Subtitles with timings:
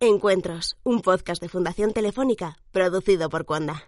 [0.00, 3.84] Encuentros, un podcast de Fundación Telefónica producido por Cuanda.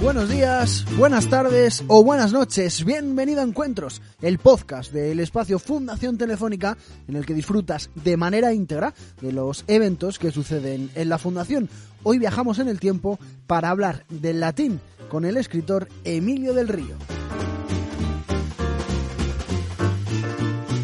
[0.00, 2.84] Buenos días, buenas tardes o buenas noches.
[2.84, 6.76] Bienvenido a Encuentros, el podcast del espacio Fundación Telefónica
[7.06, 11.68] en el que disfrutas de manera íntegra de los eventos que suceden en la Fundación.
[12.04, 16.96] Hoy viajamos en el tiempo para hablar del latín con el escritor Emilio del Río.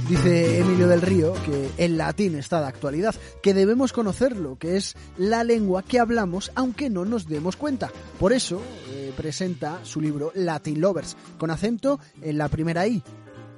[0.09, 4.95] Dice Emilio del Río que el latín está de actualidad, que debemos conocerlo, que es
[5.17, 7.91] la lengua que hablamos aunque no nos demos cuenta.
[8.19, 13.03] Por eso eh, presenta su libro Latin Lovers, con acento en la primera I,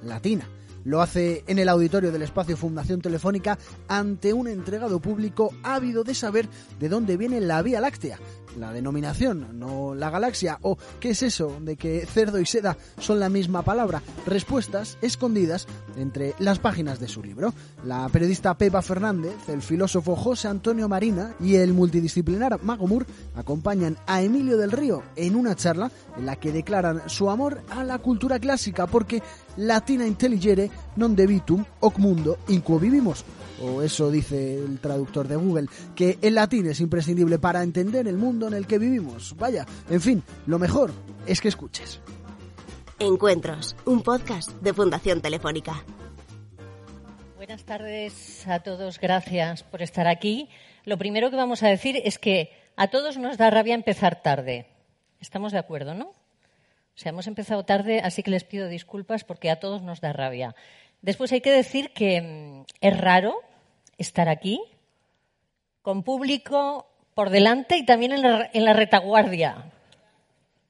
[0.03, 0.47] latina.
[0.83, 6.15] Lo hace en el auditorio del espacio Fundación Telefónica ante un entregado público ávido de
[6.15, 8.19] saber de dónde viene la Vía Láctea,
[8.57, 13.19] la denominación, no la galaxia, o qué es eso de que cerdo y seda son
[13.19, 14.01] la misma palabra.
[14.25, 17.53] Respuestas escondidas entre las páginas de su libro.
[17.85, 23.97] La periodista Pepa Fernández, el filósofo José Antonio Marina y el multidisciplinar Mago Mur acompañan
[24.07, 27.99] a Emilio del Río en una charla en la que declaran su amor a la
[27.99, 29.21] cultura clásica porque
[29.57, 33.23] latina intelligere non debitum hoc mundo in quo vivimos
[33.61, 38.17] o eso dice el traductor de Google, que el latín es imprescindible para entender el
[38.17, 39.35] mundo en el que vivimos.
[39.37, 40.91] Vaya, en fin, lo mejor
[41.25, 41.99] es que escuches.
[42.99, 45.83] Encuentros, un podcast de Fundación Telefónica.
[47.37, 50.49] Buenas tardes a todos, gracias por estar aquí.
[50.85, 54.67] Lo primero que vamos a decir es que a todos nos da rabia empezar tarde.
[55.19, 56.05] Estamos de acuerdo, ¿no?
[56.05, 60.13] O sea, hemos empezado tarde, así que les pido disculpas porque a todos nos da
[60.13, 60.55] rabia.
[61.01, 63.35] Después hay que decir que mm, es raro
[64.01, 64.61] estar aquí,
[65.81, 69.71] con público por delante y también en la, retaguardia.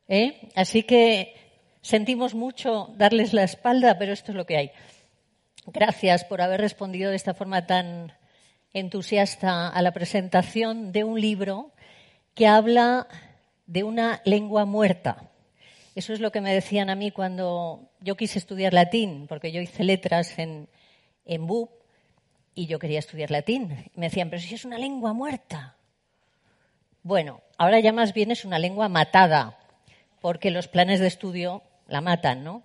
[0.08, 0.50] ¿eh?
[0.56, 1.36] Así que
[1.82, 4.72] sentimos mucho darles la espalda, pero esto es lo que hay.
[5.68, 8.14] Gracias por haber respondido de esta forma tan
[8.74, 11.72] entusiasta a la presentación de un libro
[12.34, 13.08] que habla
[13.68, 15.30] de una lengua muerta.
[15.94, 19.62] Eso es lo que me decían a mí cuando yo quise estudiar latín, porque yo
[19.62, 20.70] hice letras en,
[21.26, 21.81] en BUP
[22.54, 23.90] y yo quería estudiar latín.
[23.96, 25.78] Me decían, pero si es una lengua muerta.
[27.04, 29.58] Bueno, ahora ya más bien es una lengua matada,
[30.22, 32.64] porque los planes de estudio la matan, ¿no?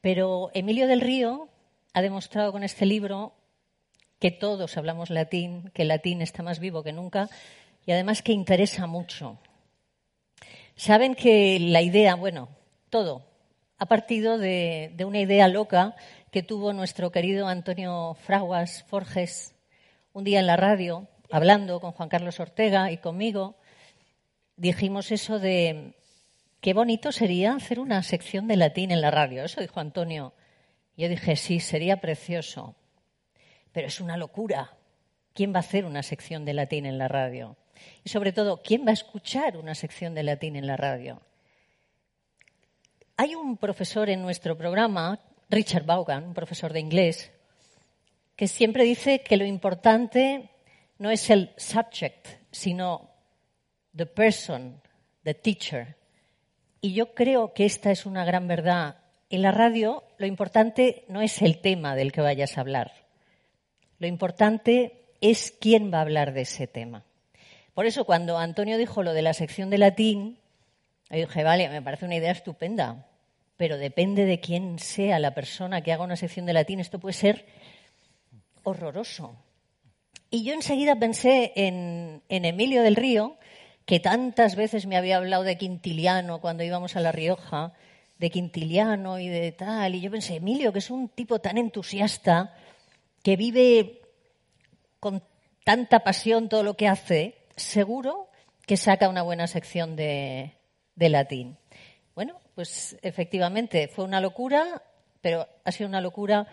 [0.00, 1.48] Pero Emilio del Río
[1.94, 3.32] ha demostrado con este libro
[4.18, 7.28] que todos hablamos latín, que el latín está más vivo que nunca
[7.86, 9.38] y además que interesa mucho.
[10.76, 12.48] Saben que la idea, bueno,
[12.90, 13.26] todo,
[13.78, 15.94] ha partido de, de una idea loca
[16.34, 19.54] que tuvo nuestro querido Antonio Fraguas Forges
[20.12, 23.54] un día en la radio, hablando con Juan Carlos Ortega y conmigo,
[24.56, 25.94] dijimos eso de
[26.60, 29.44] qué bonito sería hacer una sección de latín en la radio.
[29.44, 30.32] Eso dijo Antonio.
[30.96, 32.74] Yo dije, sí, sería precioso,
[33.70, 34.72] pero es una locura.
[35.34, 37.56] ¿Quién va a hacer una sección de latín en la radio?
[38.02, 41.22] Y sobre todo, ¿quién va a escuchar una sección de latín en la radio?
[43.16, 45.20] Hay un profesor en nuestro programa
[45.54, 47.30] Richard Vaughan, un profesor de inglés,
[48.34, 50.50] que siempre dice que lo importante
[50.98, 53.10] no es el subject, sino
[53.94, 54.80] the person,
[55.22, 55.96] the teacher.
[56.80, 58.96] Y yo creo que esta es una gran verdad.
[59.30, 62.92] En la radio lo importante no es el tema del que vayas a hablar.
[64.00, 67.04] Lo importante es quién va a hablar de ese tema.
[67.74, 70.38] Por eso cuando Antonio dijo lo de la sección de latín,
[71.10, 73.06] yo dije, vale, me parece una idea estupenda
[73.56, 77.14] pero depende de quién sea la persona que haga una sección de latín, esto puede
[77.14, 77.46] ser
[78.64, 79.36] horroroso.
[80.30, 83.36] Y yo enseguida pensé en, Emilio del Río,
[83.86, 87.72] que tantas veces me había hablado de Quintiliano cuando íbamos a La Rioja,
[88.18, 89.94] de Quintiliano y de tal.
[89.94, 92.56] Y yo pensé, Emilio, que es un tipo tan entusiasta,
[93.22, 94.00] que vive
[94.98, 95.22] con
[95.64, 98.28] tanta pasión todo lo que hace, seguro
[98.66, 100.56] que saca una buena sección de
[100.96, 101.58] latín.
[102.14, 104.82] Bueno, pues efectivamente fue una locura,
[105.20, 106.46] pero ha sido una locura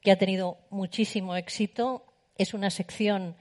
[0.00, 2.04] que ha tenido muchísimo éxito.
[2.36, 3.36] Es una sección,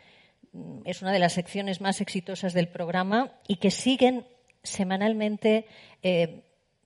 [0.51, 4.25] mm, es una de las secciones más exitosas del programa y que siguen
[4.63, 5.65] semanalmente
[6.01, 6.43] eh,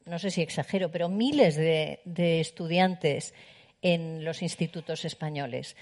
[0.08, 2.00] no sé si exagero, pero miles de,
[2.40, 3.34] estudiantes
[3.82, 5.76] en los institutos españoles.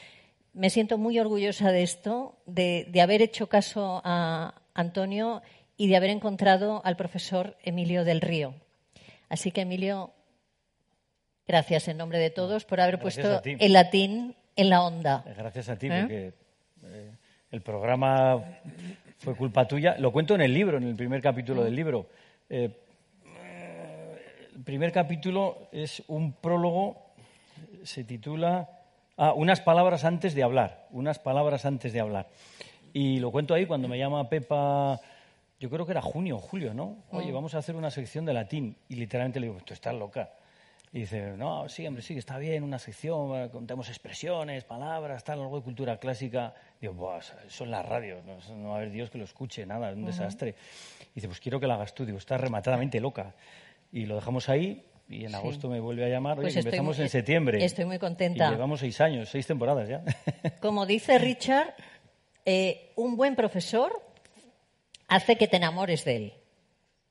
[0.54, 5.42] Me siento muy orgullosa de esto, de, haber hecho caso a Antonio
[5.78, 8.56] y de haber encontrado al profesor Emilio del Río.
[9.30, 10.14] Así que, Emilio,
[11.48, 15.24] gracias en nombre de todos por haber puesto el latín en la onda.
[15.38, 16.00] Gracias a ti, ¿Eh?
[16.02, 16.34] porque
[16.84, 17.12] eh,
[17.52, 18.44] el programa
[19.18, 19.96] fue culpa tuya.
[20.00, 22.08] Lo cuento en el libro, en el primer capítulo del libro.
[22.50, 22.70] Eh,
[24.56, 27.14] el primer capítulo es un prólogo,
[27.84, 28.70] se titula
[29.18, 32.28] ah, Unas palabras antes de hablar, unas palabras antes de hablar.
[32.94, 35.02] Y lo cuento ahí cuando me llama Pepa,
[35.60, 37.04] yo creo que era junio o julio, ¿no?
[37.12, 37.36] Oye, mm.
[37.36, 38.78] vamos a hacer una sección de latín.
[38.90, 40.32] Y literalmente le digo, tú estás loca.
[40.92, 45.58] Y dice, no, sí, hombre, sí, está bien, una sección, contamos expresiones, palabras, tal, algo
[45.58, 46.54] de cultura clásica.
[46.80, 47.20] Digo, Buah,
[47.50, 50.56] son las radios, no, va a haber Dios que lo escuche, nada, es un desastre.
[51.12, 52.06] Y dice, pues quiero que la hagas tú.
[52.06, 53.36] Digo, estás rematadamente loca.
[53.92, 56.40] Y lo dejamos ahí y en agosto me vuelve a llamar.
[56.40, 57.64] Oye, pues empezamos en septiembre.
[57.64, 58.48] Estoy muy contenta.
[58.48, 60.04] Y llevamos seis años, seis temporadas ya.
[60.62, 61.76] Como dice Richard,
[62.46, 64.05] eh, un buen profesor
[65.08, 66.34] hace que te enamores de él.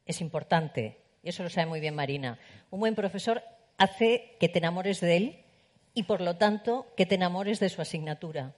[0.07, 0.99] Es importante.
[1.23, 2.39] Y eso lo sabe muy bien Marina.
[2.71, 3.43] Un buen profesor
[3.79, 5.45] hace que te enamores de él
[5.95, 8.55] y, por lo tanto, que te enamores de su asignatura.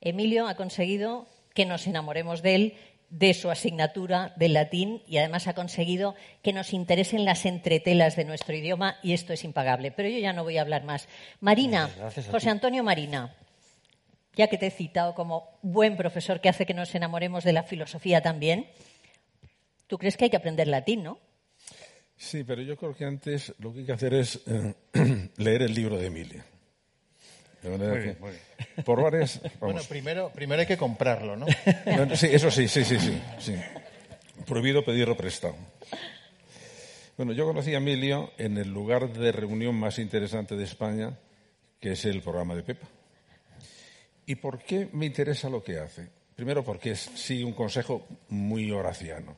[0.00, 2.74] Emilio ha conseguido que nos enamoremos de él,
[3.10, 8.24] de su asignatura del latín y además ha conseguido que nos interesen las entretelas de
[8.24, 9.90] nuestro idioma y esto es impagable.
[9.90, 11.08] Pero yo ya no voy a hablar más.
[11.40, 11.90] Marina,
[12.30, 13.34] José Antonio Marina,
[14.38, 17.64] ya que te he citado como buen profesor que hace que nos enamoremos de la
[17.64, 18.68] filosofía también,
[19.88, 21.18] ¿tú crees que hay que aprender latín, no?
[22.16, 24.74] Sí, pero yo creo que antes lo que hay que hacer es eh,
[25.36, 26.44] leer el libro de Emilia.
[27.62, 29.40] De manera que, Por varias.
[29.60, 31.46] Bueno, primero, primero hay que comprarlo, ¿no?
[32.14, 33.54] sí, eso sí, sí, sí, sí, sí.
[34.46, 35.56] Prohibido pedirlo prestado.
[37.16, 41.18] Bueno, yo conocí a Emilio en el lugar de reunión más interesante de España,
[41.80, 42.86] que es el programa de Pepa.
[44.28, 46.06] ¿Y por qué me interesa lo que hace?
[46.36, 49.34] Primero porque es, sí, un consejo muy horaciano.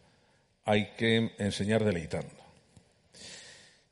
[0.65, 2.35] Hay que enseñar deleitando.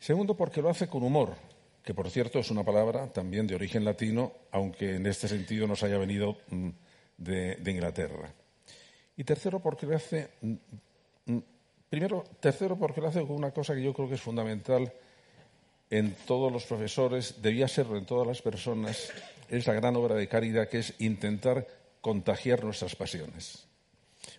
[0.01, 1.37] Segundo, porque lo hace con humor,
[1.85, 5.85] que por cierto es una palabra también de origen latino, aunque en este sentido nos
[5.85, 6.71] haya venido mm,
[7.17, 8.35] de, Inglaterra.
[9.17, 10.31] Y tercero, porque lo hace.
[10.41, 10.55] Mm,
[11.27, 11.43] mm,
[11.89, 14.93] primero, tercero, porque lo hace con una cosa que yo creo que es fundamental
[15.91, 19.13] en todos los profesores, debía serlo en todas las personas,
[19.49, 21.67] es la gran obra de caridad que es intentar
[22.01, 23.67] contagiar nuestras pasiones.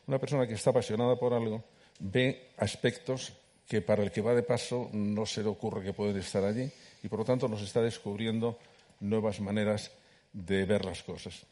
[0.08, 1.64] Una persona que está apasionada por algo
[2.00, 3.34] ve aspectos
[3.68, 6.72] que para el que va de paso no se le ocurre que pueden estar allí
[7.04, 8.58] y por lo tanto nos está descubriendo
[9.00, 9.92] nuevas maneras
[10.34, 11.46] de ver las cosas.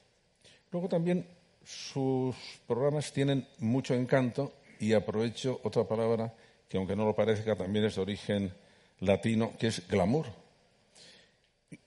[0.72, 1.28] Luego también
[1.64, 6.34] sus programas tienen mucho encanto y aprovecho otra palabra
[6.68, 8.54] que aunque no lo parezca también es de origen
[9.00, 10.28] latino, que es glamour.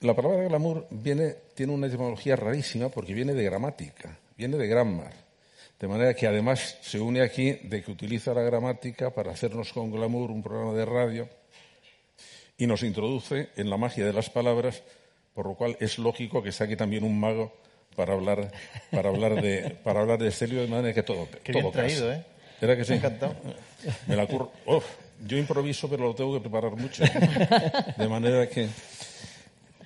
[0.01, 5.31] La palabra glamour viene, tiene una etimología rarísima porque viene de gramática, viene de grammar
[5.81, 9.91] de manera que además se une aquí de que utiliza la gramática para hacernos con
[9.91, 11.29] glamour un programa de radio
[12.59, 14.83] y nos introduce en la magia de las palabras,
[15.35, 17.57] por lo cual es lógico que esté aquí también un mago
[17.97, 18.53] para hablar,
[18.91, 22.13] para hablar, de, para hablar de este libro, de manera que todo, Qué todo traído,
[22.13, 22.27] ¿eh?
[22.61, 22.93] ¿Era que sí?
[22.93, 23.35] encantado.
[24.07, 24.29] Me la
[25.27, 27.05] yo improviso, pero lo tengo que preparar mucho.
[27.97, 28.69] De manera que...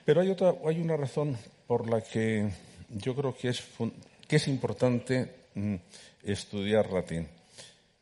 [0.04, 2.50] Pero hay, otra, hay una razón por la que
[2.90, 3.62] yo creo que es,
[4.28, 5.76] que es importante Mm,
[6.24, 7.28] estudiar latín.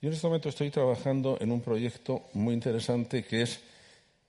[0.00, 3.61] Yo en este momento estoy trabajando en un proyecto muy interesante que es,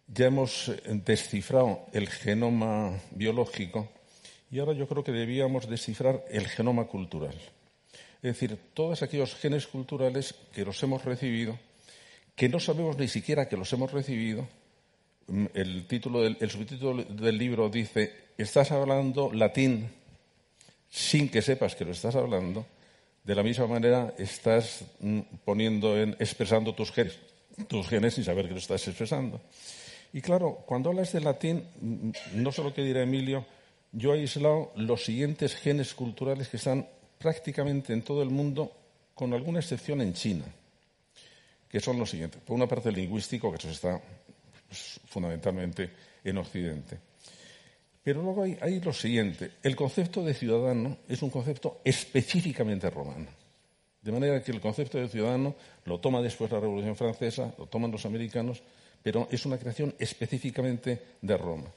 [0.07, 3.87] ya hemos eh, descifrado el genoma biológico
[4.51, 7.35] y ahora yo creo que debíamos descifrar el genoma cultural.
[8.21, 11.57] Es decir, todos aquellos genes culturales que los hemos recibido,
[12.35, 14.47] que no sabemos ni siquiera que los hemos recibido.
[15.27, 15.85] El
[16.49, 19.89] subtítulo del libro dice, estás hablando latín
[20.89, 22.65] sin que sepas que lo estás hablando
[23.23, 27.17] de la misma manera estás mm, poniendo en, expresando tus genes,
[27.67, 29.41] tus genes sin saber que lo estás expresando.
[30.11, 33.45] Y claro, cuando hablas de latín, mm, no sé lo que dirá Emilio,
[33.91, 36.87] yo he aislado los siguientes genes culturales que están
[37.17, 38.71] prácticamente en todo el mundo,
[39.13, 40.45] con alguna excepción en China,
[41.69, 42.41] que son los siguientes.
[42.41, 44.01] Por una parte, el lingüístico, que eso está
[44.73, 45.89] pues, fundamentalmente
[46.23, 46.97] en Occidente.
[48.03, 53.27] Pero luego hay, lo siguiente, el concepto de ciudadano es un concepto específicamente romano.
[54.01, 57.91] De manera que el concepto de ciudadano lo toma después la Revolución Francesa, lo toman
[57.91, 58.61] los americanos,
[59.01, 61.69] pero es una creación específicamente de Roma.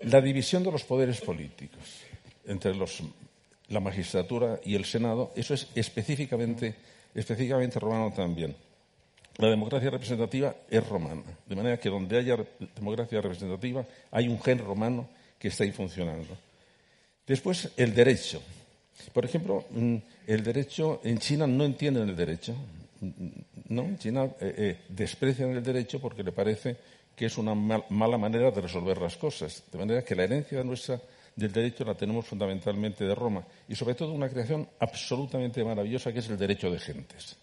[0.00, 2.02] La división de los poderes políticos
[2.44, 2.74] entre
[3.68, 6.74] la magistratura y el Senado, eso es específicamente,
[7.14, 8.54] específicamente romano también.
[9.38, 11.22] La democracia representativa es romana.
[11.46, 12.36] De manera que donde haya
[12.74, 15.08] democracia representativa hay un gen romano
[15.38, 16.36] que está ahí funcionando.
[17.26, 18.42] Después, el derecho.
[19.12, 19.96] Por ejemplo, mm,
[20.26, 22.54] el derecho, en China no entienden el derecho.
[23.68, 23.82] ¿no?
[23.82, 26.76] En China eh, eh, desprecian el derecho porque le parece
[27.16, 29.62] que es una mala manera de resolver las cosas.
[29.70, 31.00] De manera que la herencia nuestra
[31.34, 36.18] del derecho la tenemos fundamentalmente de Roma y sobre todo una creación absolutamente maravillosa que
[36.18, 37.36] es el derecho de gentes.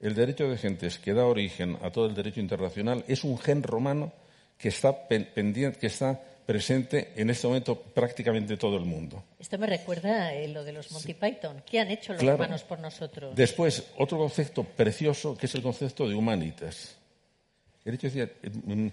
[0.00, 3.62] El derecho de gentes que da origen a todo el derecho internacional es un gen
[3.62, 4.12] romano
[4.56, 9.22] que está pendiente, que está presente en este momento prácticamente todo el mundo.
[9.38, 11.62] Esto me recuerda a lo de los Monty Python.
[11.64, 13.36] ¿Qué han hecho los romanos por nosotros?
[13.36, 16.96] Después, otro concepto precioso que es el concepto de humanitas.
[17.84, 18.92] El hecho de decir,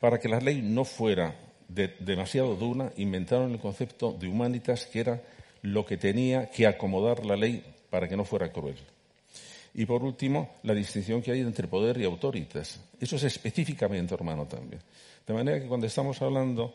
[0.00, 1.34] para que la ley no fuera
[1.68, 5.22] demasiado dura, inventaron el concepto de humanitas, que era
[5.62, 8.76] lo que tenía que acomodar la ley para que no fuera cruel.
[9.78, 12.80] Y por último, la distinción que hay entre poder y autoritas.
[12.98, 14.82] Eso es específicamente hermano también.
[15.24, 16.74] De manera que cuando estamos hablando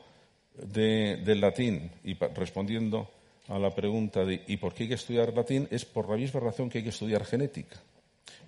[0.55, 3.10] del latín y respondiendo
[3.50, 5.67] a la pregunta de ¿y por qué hay que estudiar latín?
[5.69, 7.75] es por la misma razón que hay que estudiar genética.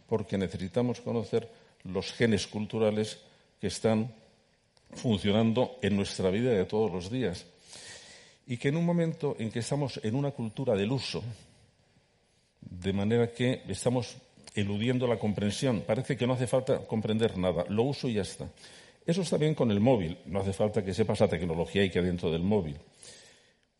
[0.07, 1.50] Porque necesitamos conocer
[1.83, 3.19] los genes culturales
[3.59, 4.09] que están
[4.93, 7.45] funcionando en nuestra vida de todos los días.
[8.47, 11.21] Y que en un momento en que estamos en una cultura del uso,
[12.62, 14.15] de manera que estamos
[14.55, 18.50] eludiendo la comprensión, parece que no hace falta comprender nada, lo uso y ya está.
[19.05, 22.01] Eso está bien con el móvil, no hace falta que sepas la tecnología y que
[22.01, 22.77] dentro del móvil.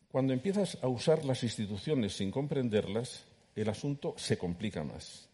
[0.08, 3.24] Cuando empiezas a usar las instituciones sin comprenderlas,
[3.56, 5.28] el asunto se complica más.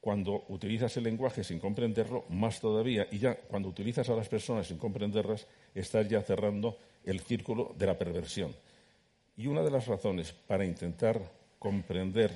[0.00, 3.06] Cuando utilizas el lenguaje sin comprenderlo, más todavía.
[3.10, 7.86] Y ya cuando utilizas a las personas sin comprenderlas, estás ya cerrando el círculo de
[7.86, 8.54] la perversión.
[9.36, 11.20] Y una de las razones para intentar
[11.58, 12.32] comprender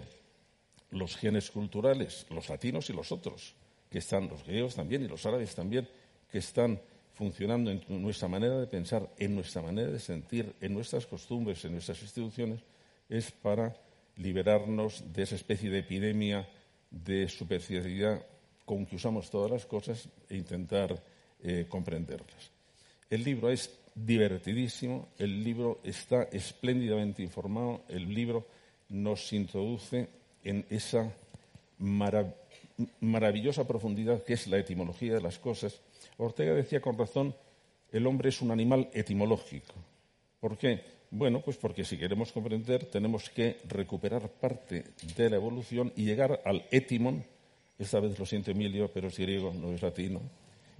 [0.90, 3.54] los genes culturales, los latinos y los otros,
[3.90, 5.88] que están los griegos también y los árabes también,
[6.30, 6.80] que están
[7.14, 11.72] funcionando en nuestra manera de pensar, en nuestra manera de sentir, en nuestras costumbres, en
[11.72, 12.60] nuestras instituciones,
[13.08, 13.74] es para
[14.16, 16.48] liberarnos de esa especie de epidemia
[16.90, 18.24] de superficialidad
[18.64, 21.02] con que usamos todas las cosas e intentar
[21.42, 22.50] eh, comprenderlas.
[23.08, 28.46] El libro es divertidísimo, el libro está espléndidamente informado, el libro
[28.88, 30.08] nos introduce
[30.46, 31.12] en esa
[33.00, 35.80] maravillosa profundidad que es la etimología de las cosas.
[36.18, 37.34] Ortega decía con razón,
[37.92, 39.74] el hombre es un animal etimológico.
[40.40, 40.80] ¿Por qué?
[41.10, 44.84] Bueno, pues porque si queremos comprender tenemos que recuperar parte
[45.16, 47.24] de la evolución y llegar al étimon,
[47.78, 50.20] esta vez lo siento Emilio, pero es griego, no es latino,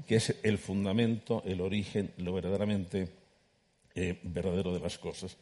[0.07, 3.09] que es el fundamento, el origen, lo verdaderamente
[3.95, 5.37] eh, verdadero de las cosas.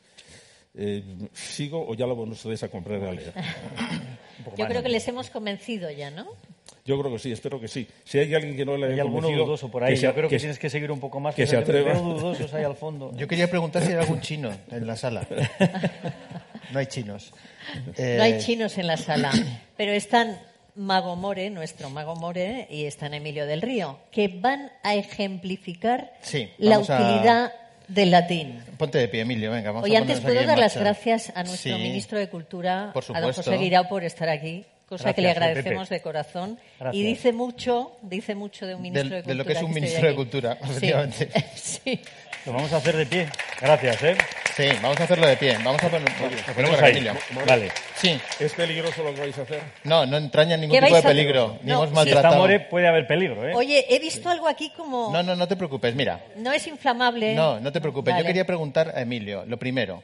[0.74, 3.32] Eh, ¿Sigo o ya lo van ustedes a comprar a leer?
[4.56, 6.26] Yo creo que les hemos convencido ya, ¿no?
[6.84, 7.88] Yo creo que sí, espero que sí.
[8.04, 9.96] Si hay alguien que no le haya Hay alguno dudoso por ahí.
[9.96, 11.34] Yo creo que, tienes que seguir un poco más.
[11.34, 11.94] Que se atreva.
[11.94, 13.10] dudosos ahí al fondo.
[13.16, 15.26] Yo quería preguntar si hay algún chino en la sala.
[16.72, 17.32] No hay chinos.
[17.98, 19.30] No hay chinos en la sala,
[19.76, 20.40] pero están
[20.74, 26.12] Mago More, nuestro Mago More, y están Emilio del Río, que van a ejemplificar
[26.58, 27.52] la utilidad
[27.88, 28.60] del latín.
[28.78, 29.70] Ponte de pie, Emilio, venga.
[29.70, 33.56] Vamos Oye, antes puedo dar las gracias a nuestro ministro de Cultura, a don José
[33.56, 36.58] Guirao, por estar aquí cosa que le agradecemos de corazón.
[36.92, 39.32] Y dice mucho, dice mucho de un ministro de, Cultura.
[39.32, 41.28] De lo que es un ministro de Cultura, efectivamente.
[41.54, 42.00] Sí.
[42.46, 43.26] Lo vamos a hacer de pie.
[43.58, 44.16] Gracias, ¿eh?
[44.54, 45.56] Sí, vamos a hacerlo de pie.
[45.64, 46.12] Vamos a poner,
[46.54, 47.06] ponemos ahí.
[47.46, 47.72] Vale.
[47.96, 48.20] Sí.
[48.38, 49.60] ¿Es peligroso lo que vais a hacer?
[49.84, 51.58] No, no entraña ningún tipo de peligro.
[51.62, 52.04] Ni hemos maltratado.
[52.04, 53.52] Si está More puede haber peligro, ¿eh?
[53.54, 55.10] Oye, he visto algo aquí como...
[55.10, 56.20] No, no, no te preocupes, mira.
[56.36, 57.34] No es inflamable.
[57.34, 58.14] No, no te preocupes.
[58.18, 60.02] Yo quería preguntar a Emilio, lo primero.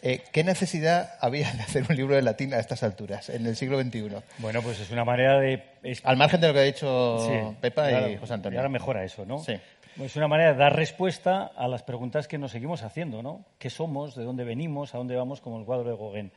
[0.00, 3.56] Eh, ¿Qué necesidad había de hacer un libro de latín a estas alturas, en el
[3.56, 4.10] siglo XXI?
[4.38, 5.62] Bueno, pues es una manera de...
[6.04, 8.56] Al margen de lo que ha dicho Pepa y José Antonio.
[8.56, 9.40] Y ahora mejora eso, ¿no?
[9.40, 9.54] Sí.
[10.00, 13.44] Es una manera de dar respuesta a las preguntas que nos seguimos haciendo, ¿no?
[13.58, 14.14] ¿Qué somos?
[14.14, 14.94] ¿De dónde venimos?
[14.94, 15.40] ¿A dónde vamos?
[15.40, 16.30] Como el cuadro de Gauguin.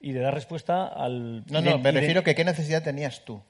[0.00, 1.44] Y de dar respuesta al...
[1.50, 3.42] No, no, me refiero a que qué necesidad tenías tú.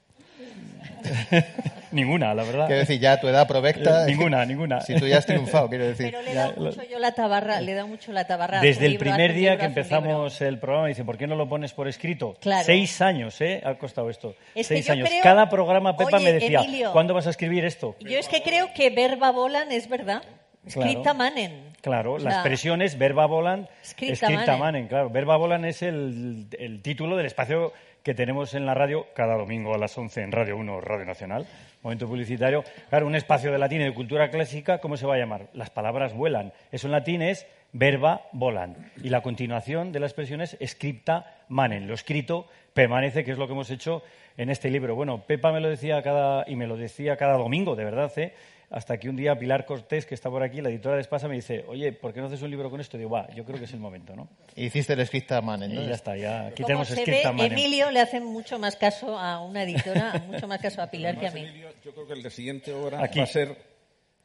[1.93, 2.67] ninguna, la verdad.
[2.67, 4.07] Quiero decir, ya a tu edad provecta.
[4.07, 4.81] ninguna, ninguna.
[4.81, 6.07] Si tú ya has triunfado, quiero decir.
[6.07, 8.61] Pero le da mucho yo la tabarra, le da mucho la tabarra.
[8.61, 11.89] Desde el primer día que empezamos el programa, dice, ¿por qué no lo pones por
[11.89, 12.37] escrito?
[12.65, 13.63] Seis años, ¿eh?
[13.65, 14.35] Ha costado esto.
[14.61, 15.09] Seis años.
[15.23, 17.97] Cada programa, Pepa me decía, ¿cuándo vas a escribir esto?
[18.01, 20.23] Yo es que creo que verba volan es verdad.
[20.65, 21.73] Escrita manen.
[21.81, 24.87] Claro, la expresión es verba volan, escrita, manen.
[24.87, 29.37] Claro, verba volan es el, el título del espacio que tenemos en la radio cada
[29.37, 31.47] domingo a las 11 en Radio 1, Radio Nacional.
[31.83, 32.65] Momento publicitario.
[32.91, 35.49] Claro, un espacio de latín y de cultura clásica, ¿cómo se va a llamar?
[35.53, 36.53] Las palabras vuelan.
[36.71, 38.77] Eso en latín es verba volan.
[39.03, 41.87] Y la continuación de la expresión es scripta manen.
[41.87, 44.03] Lo escrito permanece, que es lo que hemos hecho
[44.37, 44.95] en este libro.
[44.95, 48.35] Bueno, Pepa me lo decía cada, y me lo decía cada domingo, de verdad, ¿eh?
[48.73, 51.35] Hasta que un día Pilar Cortés, que está por aquí, la editora de Espasa, me
[51.35, 52.97] dice, oye, ¿por qué no haces un libro con esto?
[52.97, 54.31] Y digo, va, yo creo que es el momento, ¿no?
[54.57, 55.83] Hiciste el scripta manen, ¿no?
[55.83, 57.53] Y ya está, ya aquí Como tenemos se ve, scripta manen.
[57.53, 61.29] Emilio le hace mucho más caso a una editora, mucho más caso a Pilar que
[61.29, 61.41] a mí.
[61.41, 63.19] Emilio, yo creo que el de siguiente hora Aquí.
[63.19, 63.59] va a ser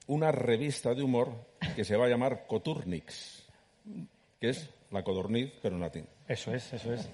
[0.07, 1.33] una revista de humor
[1.75, 3.45] que se va a llamar Coturnix,
[4.39, 6.07] que es la codorniz, pero en latín.
[6.25, 7.09] Eso es, eso es.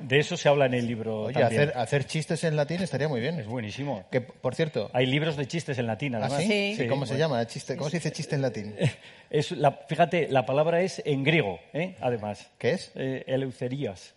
[0.00, 1.62] De eso se habla en el libro Oye, también.
[1.62, 3.38] hacer, hacer chistes en latín estaría muy bien.
[3.38, 4.04] Es buenísimo.
[4.10, 6.42] Que, por cierto, Hay libros de chistes en latín, ¿ah, además.
[6.42, 6.74] sí?
[6.76, 6.86] Sí.
[6.86, 7.46] ¿Cómo se llama?
[7.46, 8.74] Chiste, ¿Cómo se dice chiste en latín?
[9.30, 11.94] Es la- fíjate, la palabra es en griego, ¿eh?
[12.00, 12.48] además.
[12.58, 12.90] ¿Qué es?
[12.96, 14.14] Eh, eleucerías.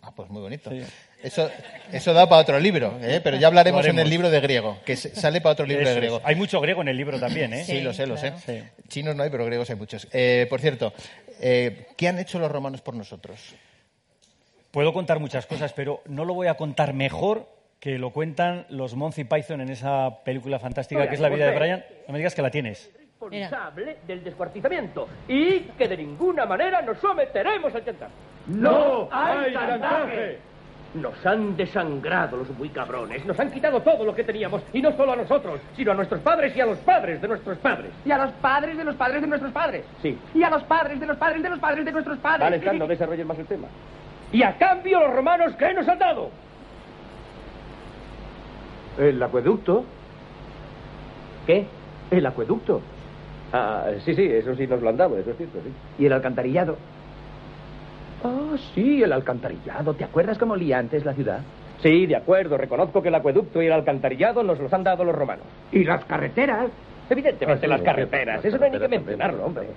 [0.00, 0.70] Ah, pues muy bonito.
[0.70, 0.80] Sí.
[1.24, 1.50] Eso,
[1.90, 3.20] eso da para otro libro, ¿eh?
[3.24, 5.94] pero ya hablaremos en el libro de griego, que sale para otro libro Eso de
[5.96, 6.00] es.
[6.02, 6.20] griego.
[6.22, 7.64] Hay mucho griego en el libro también, ¿eh?
[7.64, 8.32] Sí, Sí, lo sé, lo sé.
[8.46, 8.62] Sí.
[8.88, 10.06] Chinos no hay, pero griegos hay muchos.
[10.12, 10.92] Eh, por cierto,
[11.40, 13.40] eh, ¿qué han hecho los romanos por nosotros?
[14.74, 17.46] Puedo contar muchas cosas, pero no lo voy a contar mejor
[17.78, 21.56] que lo cuentan los Monty Python en esa película fantástica que es La vida de
[21.56, 21.84] Brian.
[22.08, 22.90] No me digas que la tienes.
[23.20, 28.12] responsable del descuartizamiento y que de ninguna manera nos someteremos al chantaje.
[28.48, 30.38] ¡No hay chantaje!
[30.94, 34.90] Nos han desangrado los muy cabrones, nos han quitado todo lo que teníamos, y no
[34.96, 37.92] solo a nosotros, sino a nuestros padres y a los padres de nuestros padres.
[38.04, 39.84] Y a los padres de los padres de nuestros padres.
[40.02, 40.18] Sí.
[40.34, 42.40] Y a los padres de los padres de los padres de nuestros padres.
[42.40, 43.68] Vale, Fran, no desarrolles más el tema.
[44.34, 46.28] Y a cambio los romanos, ¿qué nos han dado?
[48.98, 49.84] El acueducto.
[51.46, 51.66] ¿Qué?
[52.10, 52.82] El acueducto.
[53.52, 55.72] Ah, sí, sí, eso sí nos lo han dado, eso es cierto, sí.
[56.02, 56.76] Y el alcantarillado.
[58.24, 59.94] Ah, sí, el alcantarillado.
[59.94, 61.38] ¿Te acuerdas cómo olía antes la ciudad?
[61.80, 65.14] Sí, de acuerdo, reconozco que el acueducto y el alcantarillado nos los han dado los
[65.14, 65.46] romanos.
[65.70, 66.70] Y las carreteras.
[67.08, 69.68] Evidentemente, Ah, sí, las carreteras, las eso no hay ni que mencionarlo, hombre.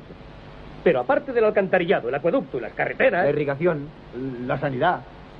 [0.84, 3.24] Pero aparte del alcantarillado, el acueducto las carreteras...
[3.24, 3.88] La irrigación.
[4.48, 5.02] La sanidad.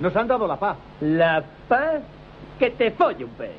[0.00, 0.76] Nos han dado la paz.
[1.00, 2.02] La paz
[2.58, 3.52] que te folle un pez.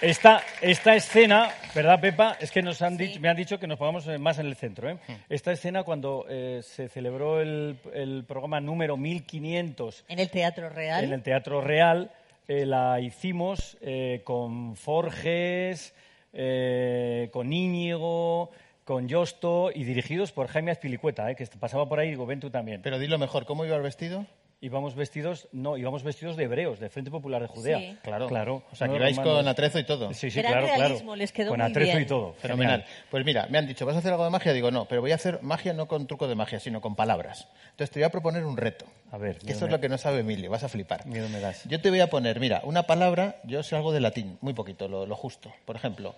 [0.00, 2.36] Esta, esta escena, ¿verdad, Pepa?
[2.38, 4.56] Es que nos han dicho, me han dicho que nos pongamos eh, más en el
[4.56, 4.90] centro.
[4.90, 4.98] ¿eh?
[5.30, 11.04] Esta escena, cuando eh, se celebró el, el programa número 1500 En el Teatro Real.
[11.04, 12.10] en el Teatro Real,
[12.48, 15.94] eh, la hicimos eh, con Forges,
[16.34, 18.50] eh, con Íñigo,
[18.84, 22.40] con Yosto y dirigidos por Jaime Azpilicueta, eh, que pasaba por ahí y digo, ven
[22.40, 22.82] tú también.
[22.82, 24.26] Pero dilo mejor, ¿cómo ibas vestido?
[24.60, 27.78] Íbamos vestidos, no, íbamos vestidos de hebreos, del Frente Popular de Judea.
[27.78, 27.98] Sí.
[28.02, 28.28] Claro.
[28.28, 28.62] Claro.
[28.72, 29.34] O sea, no que de romanos.
[29.34, 30.14] con atrezo y todo.
[30.14, 31.16] Sí, sí, Gran claro, realismo, claro.
[31.16, 32.02] les quedó con muy atrezo bien.
[32.02, 32.32] y todo.
[32.34, 32.80] Fenomenal.
[32.82, 33.06] Genial.
[33.10, 34.54] Pues mira, me han dicho, ¿vas a hacer algo de magia?
[34.54, 37.48] Digo, no, pero voy a hacer magia no con truco de magia, sino con palabras.
[37.72, 38.86] Entonces te voy a proponer un reto.
[39.10, 41.04] A ver, Que Esto es lo que no sabe Emilio, vas a flipar.
[41.04, 41.64] Miedo me das.
[41.68, 44.88] Yo te voy a poner, mira, una palabra, yo sé algo de latín, muy poquito,
[44.88, 45.52] lo, lo justo.
[45.66, 46.14] Por ejemplo,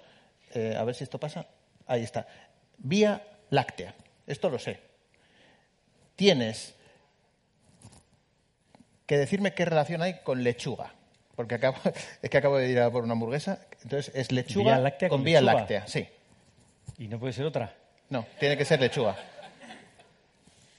[0.54, 1.46] eh, a ver si esto pasa.
[1.88, 2.26] Ahí está.
[2.78, 3.94] Vía láctea.
[4.26, 4.80] Esto lo sé.
[6.16, 6.74] Tienes
[9.06, 10.92] que decirme qué relación hay con lechuga.
[11.34, 11.76] Porque acabo,
[12.22, 13.60] es que acabo de ir a por una hamburguesa.
[13.82, 15.60] Entonces, es lechuga Vía láctea con con vía lechuga.
[15.60, 15.86] láctea.
[15.86, 16.08] Sí.
[16.98, 17.74] Y no puede ser otra,
[18.08, 19.14] No, tiene que ser lechuga.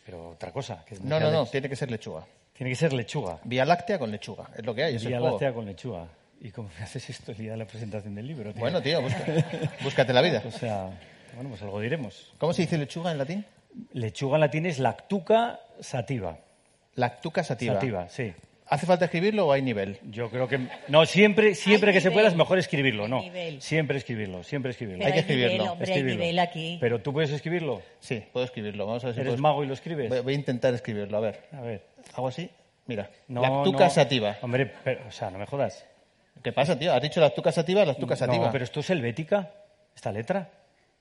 [0.05, 0.83] pero otra cosa.
[0.85, 2.25] que No, no, no, tiene que ser lechuga.
[2.53, 3.39] Tiene que ser lechuga.
[3.43, 4.49] Vía láctea con lechuga.
[4.57, 5.35] Es lo que hay, es el Vía juego.
[5.35, 6.07] láctea con lechuga.
[6.41, 8.51] ¿Y cómo me haces esto el día de la presentación del libro?
[8.51, 8.59] tío?
[8.59, 9.25] Bueno, tío, busca-
[9.83, 10.41] búscate la vida.
[10.45, 10.89] O sea,
[11.35, 12.33] bueno, pues algo diremos.
[12.37, 13.45] ¿Cómo se dice lechuga en latín?
[13.93, 16.37] Lechuga en latín es lactuca sativa.
[16.95, 17.75] Lactuca sativa.
[17.75, 18.33] Sativa, sí.
[18.69, 19.97] ¿Hace falta escribirlo o hay nivel?
[20.09, 20.59] Yo creo que...
[20.89, 23.21] No, siempre, siempre Hay que se pueda es mejor escribirlo, Hay ¿no?
[23.21, 23.61] nivel.
[23.61, 25.03] Siempre escribirlo, siempre escribirlo.
[25.05, 26.21] Pero Hay que nivel, escribirlo, hombre, hay Escribirlo.
[26.21, 26.77] nivel aquí.
[26.81, 27.81] Pero tú puedes escribirlo.
[28.01, 28.85] Sí, puedo escribirlo.
[28.85, 30.09] Vamos a ver si ¿Eres mago y lo escribes?
[30.09, 31.43] Voy, voy a intentar escribirlo, a ver.
[31.53, 31.85] A ver.
[32.13, 32.49] ¿Hago así?
[32.87, 33.09] Mira.
[33.29, 33.89] No, lactuca no.
[33.89, 34.37] sativa.
[34.41, 35.85] Hombre, pero, o sea, no me jodas.
[36.43, 36.93] ¿Qué pasa, tío?
[36.93, 37.85] ¿Has dicho lactuca sativa?
[37.85, 38.47] Lactuca sativa.
[38.47, 39.49] No, pero esto es helvética,
[39.95, 40.49] esta letra.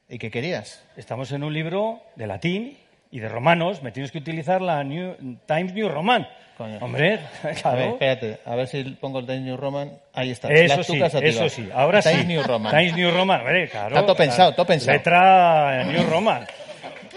[0.09, 0.85] ¿Y qué querías?
[0.97, 2.79] Estamos en un libro de latín
[3.11, 3.83] y de romanos.
[3.83, 5.16] Me tienes que utilizar la New,
[5.47, 6.29] Times New Roman.
[6.57, 6.79] Coño.
[6.81, 7.21] Hombre,
[7.64, 8.38] A ver, espérate.
[8.47, 9.99] A ver si pongo el Times New Roman.
[10.14, 10.49] Ahí está.
[10.53, 11.69] Eso sí, eso sí.
[11.75, 12.11] Ahora sí.
[12.11, 12.71] Times New Roman.
[12.77, 13.88] Times New Roman, hombre, claro.
[13.88, 14.97] Está todo pensado, todo pensado.
[14.97, 16.47] Letra New Roman.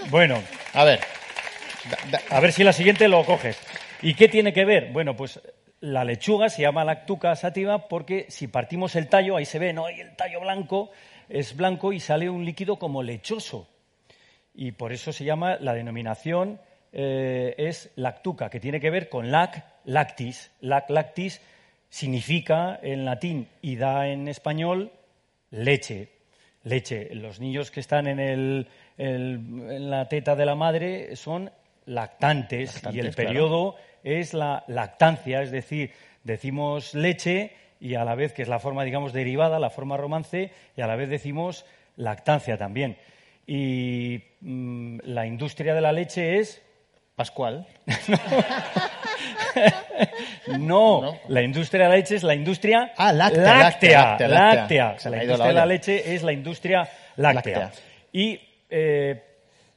[0.10, 0.42] Bueno,
[0.74, 1.00] A ver.
[1.90, 3.58] Da- da- a ver si la siguiente lo coges.
[4.02, 4.92] ¿Y qué tiene que ver?
[4.92, 5.40] Bueno, pues
[5.80, 9.86] la lechuga se llama lactuca sativa porque si partimos el tallo, ahí se ve, ¿no?
[9.86, 10.92] Ahí el tallo blanco
[11.30, 13.68] es blanco y sale un líquido como lechoso.
[14.54, 16.60] Y por eso se llama, la denominación
[16.92, 20.52] eh, es lactuca, que tiene que ver con lac lactis.
[20.62, 21.42] Lac lactis
[21.90, 24.92] significa en latín y da en español
[25.52, 26.10] leche.
[26.64, 27.16] Leche.
[27.16, 31.52] Los niños que están en, el, en la teta de la madre son
[31.86, 33.16] lactantes, y el claro.
[33.16, 35.92] periodo es la lactancia, es decir,
[36.24, 40.52] decimos leche y a la vez, que es la forma, digamos, derivada, la forma romance,
[40.76, 41.66] y a la vez decimos
[41.96, 42.98] lactancia también.
[43.48, 46.62] Y mm, la industria de la leche es...
[47.16, 47.68] Pascual.
[50.58, 53.60] No, la industria de la leche es la industria Ah, láctea, láctea.
[53.60, 54.56] láctea, láctea,
[54.88, 55.00] láctea.
[55.00, 57.72] Se me La industria de la leche es la industria láctea.
[58.12, 58.40] Y
[58.70, 59.24] eh,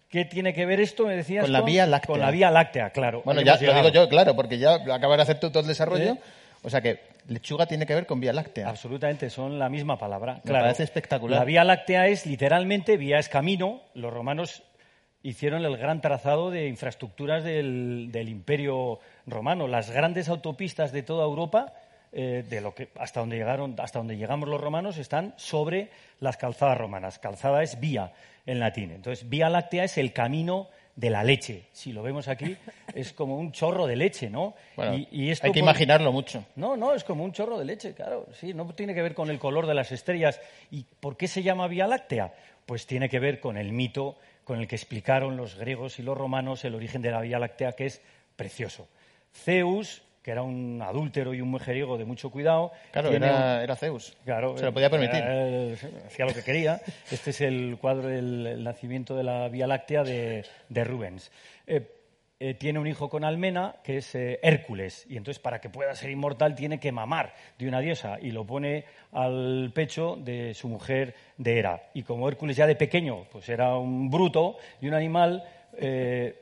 [0.08, 1.06] ¿qué tiene que ver esto?
[1.06, 2.06] Me decías Con la Vía Láctea.
[2.06, 3.22] Con la vía láctea, claro.
[3.24, 6.12] Bueno, ya lo digo yo, claro, porque ya acabas de hacer tú todo el desarrollo.
[6.12, 6.18] ¿Eh?
[6.62, 8.68] O sea que lechuga tiene que ver con Vía Láctea.
[8.68, 10.34] Absolutamente, son la misma palabra.
[10.36, 10.64] Me claro.
[10.64, 11.40] parece espectacular.
[11.40, 13.82] La Vía Láctea es literalmente, vía es camino.
[13.94, 14.62] Los romanos
[15.22, 19.68] hicieron el gran trazado de infraestructuras del, del Imperio Romano.
[19.68, 21.74] Las grandes autopistas de toda Europa,
[22.12, 26.36] eh, de lo que hasta donde llegaron, hasta donde llegamos los romanos, están sobre las
[26.36, 27.18] calzadas romanas.
[27.18, 28.12] Calzada es vía
[28.46, 28.90] en latín.
[28.90, 31.64] Entonces, Vía Láctea es el camino de la leche.
[31.72, 32.56] Si lo vemos aquí,
[32.94, 34.54] es como un chorro de leche, ¿no?
[34.76, 36.44] Bueno, Y- y esto hay que imaginarlo mucho.
[36.56, 38.26] no, no, es como un chorro de leche, claro.
[38.38, 40.40] Sí, no tiene que ver con el color de las estrellas.
[40.70, 42.34] ¿Y por qué se llama Vía Láctea?
[42.66, 46.16] Pues tiene que ver con el mito con el que explicaron los griegos y los
[46.18, 48.02] romanos el origen de la Vía Láctea, que es
[48.36, 48.88] precioso.
[49.34, 52.70] Zeus, que era un adúltero y un mujeriego de mucho cuidado.
[52.92, 54.16] Claro, era, un- era Zeus.
[54.24, 55.22] Claro, Se lo podía permitir.
[56.06, 56.80] hacía lo que quería.
[57.10, 61.30] Este es el cuadro del el nacimiento de la Vía Láctea de, de Rubens.
[61.66, 61.86] Eh,
[62.44, 65.94] eh, tiene un hijo con Almena, que es eh, Hércules, y entonces para que pueda
[65.94, 70.66] ser inmortal tiene que mamar de una diosa y lo pone al pecho de su
[70.68, 71.82] mujer de Hera.
[71.94, 75.44] Y como Hércules ya de pequeño pues era un bruto y un animal,
[75.78, 76.38] eh,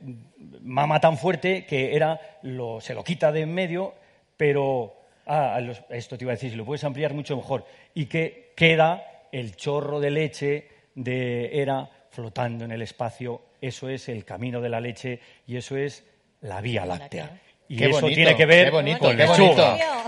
[0.61, 3.93] mama tan fuerte que Hera lo, se lo quita de en medio,
[4.37, 8.05] pero ah, los- esto te iba a decir, si lo puedes ampliar mucho mejor, y
[8.05, 14.25] que queda el chorro de leche de Hera flotando en el espacio, eso es el
[14.25, 16.03] camino de la leche y eso es
[16.41, 17.39] la Vía Láctea.
[17.69, 19.69] Y Qué eso bonito, tiene que ver qué bonito, con qué lechuga.
[19.69, 20.03] bonito.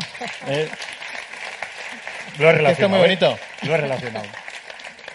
[0.47, 0.67] Eh,
[2.39, 2.97] lo he Esto es muy relacionado.
[2.97, 3.01] ¿eh?
[3.01, 3.37] bonito.
[3.61, 4.25] Lo he relacionado.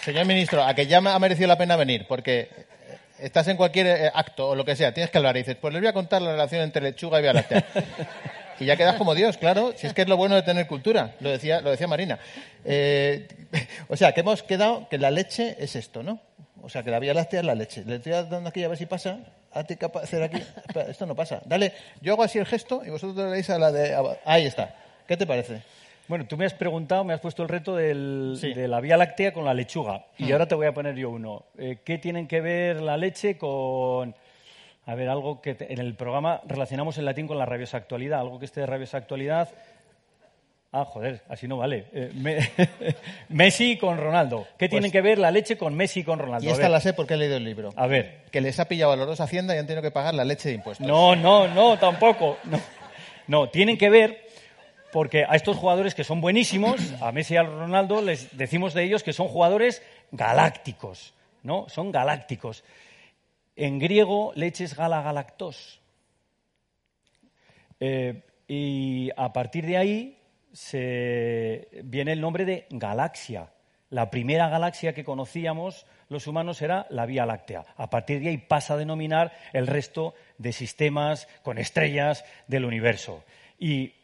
[0.02, 2.48] Señor ministro, a que ya me ha merecido la pena venir, porque
[3.20, 5.72] estás en cualquier eh, acto o lo que sea, tienes que hablar y dices, pues
[5.72, 7.64] les voy a contar la relación entre lechuga y Vía Láctea.
[8.60, 11.14] Y ya quedas como Dios, claro, si es que es lo bueno de tener cultura,
[11.20, 12.18] lo decía, lo decía Marina.
[12.64, 13.28] Eh,
[13.88, 16.20] o sea, que hemos quedado que la leche es esto, ¿no?
[16.60, 17.84] O sea, que la Vía Láctea es la leche.
[17.86, 19.20] Le estoy dando aquí a ver si pasa.
[19.52, 20.42] Hazte de hacer aquí.
[20.88, 21.40] Esto no pasa.
[21.44, 23.96] Dale, yo hago así el gesto y vosotros le dais a la de...
[24.24, 24.74] Ahí está.
[25.06, 25.62] ¿Qué te parece?
[26.08, 28.54] Bueno, tú me has preguntado, me has puesto el reto del- Sí.
[28.54, 30.06] de la Vía Láctea con la lechuga.
[30.16, 30.32] Y Hmm.
[30.32, 31.44] ahora te voy a poner yo uno.
[31.58, 34.14] Eh, ¿Qué tienen que ver la leche con...
[34.86, 38.20] A ver, algo que te- en el programa relacionamos el latín con la rabiosa actualidad.
[38.20, 39.50] Algo que esté de rabiosa actualidad...
[40.70, 41.86] Ah, joder, así no vale.
[41.94, 42.38] Eh, Me-
[43.30, 44.46] Messi con Ronaldo.
[44.58, 46.44] ¿Qué tienen que ver la leche con Messi y con Ronaldo?
[46.46, 47.70] Pues Y esta la sé porque he leído el libro.
[47.76, 48.22] A ver.
[48.30, 50.50] Que les ha pillado a los dos Hacienda y han tenido que pagar la leche
[50.50, 50.86] de impuestos.
[50.86, 52.36] No, no, no, tampoco.
[52.44, 52.60] No,
[53.28, 54.27] no tienen que ver
[54.92, 58.84] porque a estos jugadores que son buenísimos, a Messi y a Ronaldo, les decimos de
[58.84, 61.68] ellos que son jugadores galácticos, ¿no?
[61.68, 62.64] Son galácticos.
[63.56, 65.80] En griego, leche es gala galactos.
[67.80, 70.18] Eh, y a partir de ahí
[71.84, 73.50] viene el nombre de galaxia.
[73.90, 77.64] La primera galaxia que conocíamos los humanos era la Vía Láctea.
[77.76, 83.24] A partir de ahí pasa a denominar el resto de sistemas con estrellas del universo.
[83.58, 83.94] Y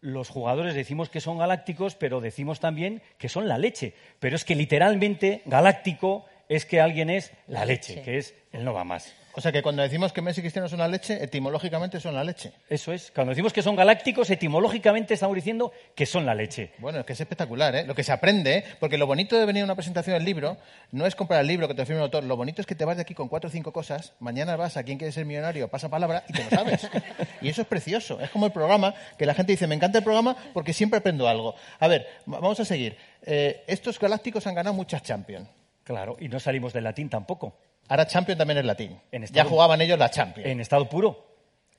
[0.00, 3.94] los jugadores decimos que son galácticos, pero decimos también que son la leche.
[4.18, 8.72] Pero es que literalmente galáctico es que alguien es la leche, que es el no
[8.72, 9.14] va más.
[9.34, 12.24] O sea que cuando decimos que Messi y Cristiano son la leche, etimológicamente son la
[12.24, 12.52] leche.
[12.68, 13.12] Eso es.
[13.14, 16.72] Cuando decimos que son galácticos, etimológicamente estamos diciendo que son la leche.
[16.78, 17.84] Bueno, es que es espectacular, ¿eh?
[17.86, 18.64] Lo que se aprende, ¿eh?
[18.80, 20.56] Porque lo bonito de venir a una presentación del libro
[20.90, 22.24] no es comprar el libro que te firme el autor.
[22.24, 24.14] Lo bonito es que te vas de aquí con cuatro o cinco cosas.
[24.18, 26.88] Mañana vas a quien quiere ser millonario, pasa palabra y te lo sabes.
[27.40, 28.20] y eso es precioso.
[28.20, 31.28] Es como el programa que la gente dice, me encanta el programa porque siempre aprendo
[31.28, 31.54] algo.
[31.78, 32.96] A ver, va- vamos a seguir.
[33.22, 35.48] Eh, estos galácticos han ganado muchas Champions.
[35.84, 37.56] Claro, y no salimos del latín tampoco.
[37.90, 39.00] Ahora Champion también es latín.
[39.10, 40.48] En ya jugaban ellos la Champions.
[40.48, 41.26] En estado puro.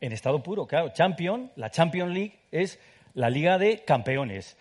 [0.02, 0.90] En estado puro, claro.
[0.90, 2.80] Champion, la Champion League es
[3.14, 4.58] la liga de campeones.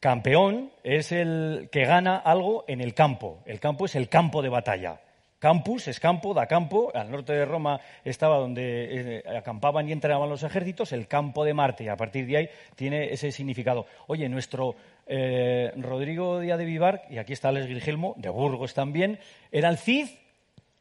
[0.00, 3.42] Campeón es el que gana algo en el campo.
[3.44, 5.00] El campo es el campo de batalla.
[5.38, 6.90] campus, es campo, da campo.
[6.94, 11.52] Al norte de Roma estaba donde eh, acampaban y entrenaban los ejércitos, el campo de
[11.52, 13.84] Marte, y a partir de ahí tiene ese significado.
[14.06, 19.18] Oye, nuestro eh, Rodrigo Díaz de Vivar, y aquí está Alex Gilgelmo, de Burgos también,
[19.52, 20.08] era el Cid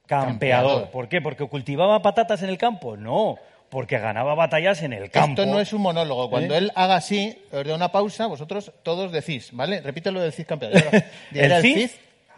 [0.08, 0.90] campeador.
[0.90, 1.22] ¿Por qué?
[1.22, 2.98] ¿Porque cultivaba patatas en el campo?
[2.98, 3.38] No,
[3.70, 5.42] porque ganaba batallas en el campo.
[5.42, 6.30] Esto no es un monólogo.
[6.30, 6.60] Cuando ¿Eh?
[6.60, 9.82] él haga así, os doy una pausa, vosotros todos decís, ¿vale?
[9.82, 10.84] Repítelo del Cid campeador.
[11.34, 11.90] el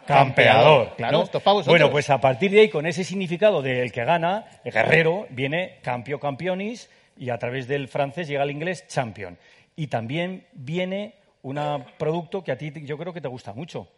[0.06, 0.94] campeador.
[0.96, 1.28] Claro.
[1.66, 5.78] Bueno, pues a partir de ahí, con ese significado del que gana, el guerrero, viene
[5.82, 9.36] campio campionis y a través del francés llega al inglés champion.
[9.74, 11.58] Y también viene un
[11.98, 13.88] producto que a ti yo creo que te gusta mucho.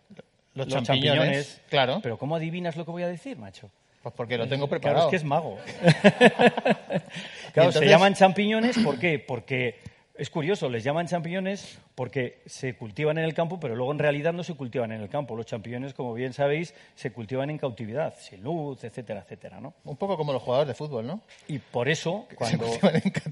[0.58, 2.00] Los champiñones, claro.
[2.02, 3.70] Pero ¿cómo adivinas lo que voy a decir, macho?
[4.02, 5.06] Pues porque lo tengo Claro, preparado.
[5.06, 5.58] es que es mago.
[7.52, 9.18] Claro, se llaman champiñones, ¿por qué?
[9.18, 9.76] Porque
[10.14, 14.32] es curioso, les llaman champiñones porque se cultivan en el campo, pero luego en realidad
[14.32, 15.34] no se cultivan en el campo.
[15.36, 19.74] Los champiñones, como bien sabéis, se cultivan en cautividad, sin luz, etcétera, etcétera, ¿no?
[19.84, 21.20] Un poco como los jugadores de fútbol, ¿no?
[21.48, 22.66] Y por eso, cuando,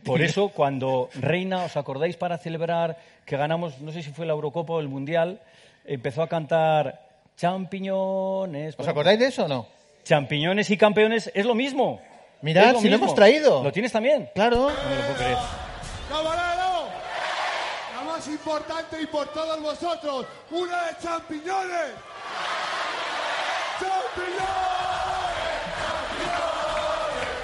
[0.05, 4.33] por eso, cuando Reina, ¿os acordáis para celebrar que ganamos, no sé si fue la
[4.33, 5.41] Eurocopa o el Mundial,
[5.85, 7.06] empezó a cantar
[7.37, 8.75] champiñones?
[8.79, 9.66] ¿Os acordáis de eso o no?
[10.05, 12.01] Champiñones y campeones es lo mismo.
[12.42, 13.05] Mirad, lo si lo mismo.
[13.07, 13.62] hemos traído.
[13.62, 14.29] ¿Lo tienes también?
[14.35, 14.57] Claro.
[14.70, 15.38] No me lo puedo creer.
[16.09, 16.87] ¡Camarero!
[17.96, 21.92] La más importante y por todos vosotros, una de champiñones.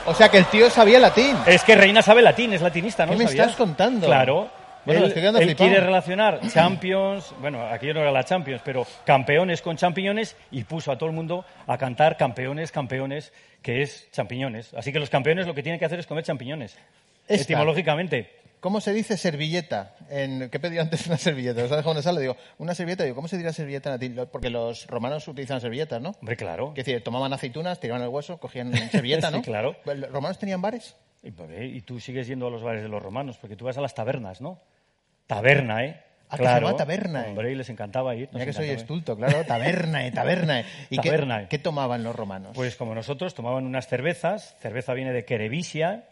[0.04, 1.36] O sea que el tío sabía latín.
[1.46, 3.12] Es que Reina sabe latín, es latinista, ¿no?
[3.12, 3.46] ¿Qué me ¿Sabías?
[3.46, 4.06] estás contando?
[4.06, 4.48] Claro.
[4.84, 10.36] Bueno, él quiere relacionar Champions, bueno, aquí no era la Champions, pero campeones con champiñones
[10.50, 14.74] y puso a todo el mundo a cantar campeones, campeones, que es champiñones.
[14.74, 16.76] Así que los campeones lo que tienen que hacer es comer champiñones.
[17.28, 17.44] Esta.
[17.44, 18.42] Etimológicamente.
[18.62, 19.96] ¿Cómo se dice servilleta?
[20.08, 21.64] En, ¿Qué he pedido antes una servilleta?
[21.64, 22.20] ¿Os ha dejado sala?
[22.20, 23.02] Digo, una servilleta.
[23.02, 24.28] Digo, ¿cómo se dirá servilleta en latín?
[24.30, 26.10] Porque los romanos utilizaban servilletas, ¿no?
[26.20, 26.68] Hombre, claro.
[26.76, 29.42] Es decir, tomaban aceitunas, tiraban el hueso, cogían servilleta, Sí, ¿no?
[29.42, 29.74] claro.
[29.84, 30.94] ¿Los romanos tenían bares?
[31.24, 33.64] Y, pues, eh, y tú sigues yendo a los bares de los romanos, porque tú
[33.64, 34.60] vas a las tabernas, ¿no?
[35.34, 36.00] Taberna, ¿eh?
[36.28, 37.28] Ah, que se llamaba taberna, ¿eh?
[37.30, 38.28] Hombre, y les encantaba ir.
[38.32, 39.44] Mira que soy estulto, claro.
[39.44, 40.60] Taberna, eh, taberna.
[40.60, 40.64] eh.
[40.88, 42.52] ¿Y qué- tomaban los romanos?
[42.54, 46.04] Pues como nosotros, tomaban unas cervezas, cerveza viene de Querevisia,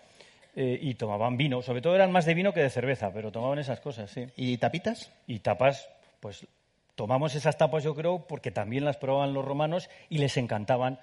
[0.57, 1.63] eh, y tomaban vino.
[1.63, 4.27] Sobre todo eran más de vino que de cerveza, pero tomaban esas cosas, sí.
[4.37, 5.11] ¿Y tapitas?
[5.27, 5.89] Y tapas,
[6.21, 6.47] pues
[6.97, 10.99] tomamos esas tapas yo creo porque también las probaban los romanos y les encantaban.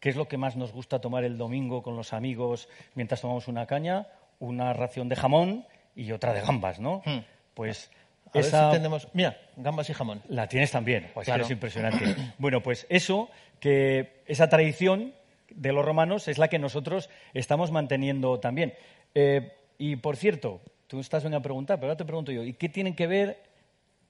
[0.00, 3.48] ¿Qué es lo que más nos gusta tomar el domingo con los amigos mientras tomamos
[3.48, 4.06] una caña?
[4.40, 7.02] Una ración de jamón y otra de gambas, ¿no?
[7.04, 7.18] Hmm.
[7.54, 7.90] Pues
[8.26, 8.58] A ver esa...
[8.58, 9.08] si entendemos.
[9.12, 10.22] Mira, gambas y jamón.
[10.28, 11.44] La tienes también, pues Claro.
[11.44, 12.14] es impresionante.
[12.38, 13.28] bueno, pues eso,
[13.60, 15.14] que esa tradición
[15.50, 18.74] de los romanos es la que nosotros estamos manteniendo también.
[19.14, 22.54] Eh, y por cierto, tú estás venga a preguntar, pero ahora te pregunto yo, ¿y
[22.54, 23.42] qué tienen que ver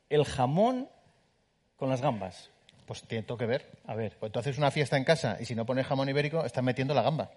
[0.08, 0.88] el jamón
[1.76, 2.50] con las gambas?
[2.86, 3.66] Pues tiene todo que ver.
[3.86, 4.16] A ver.
[4.20, 6.94] Pues tú haces una fiesta en casa y si no pones jamón ibérico, estás metiendo
[6.94, 7.30] la gamba.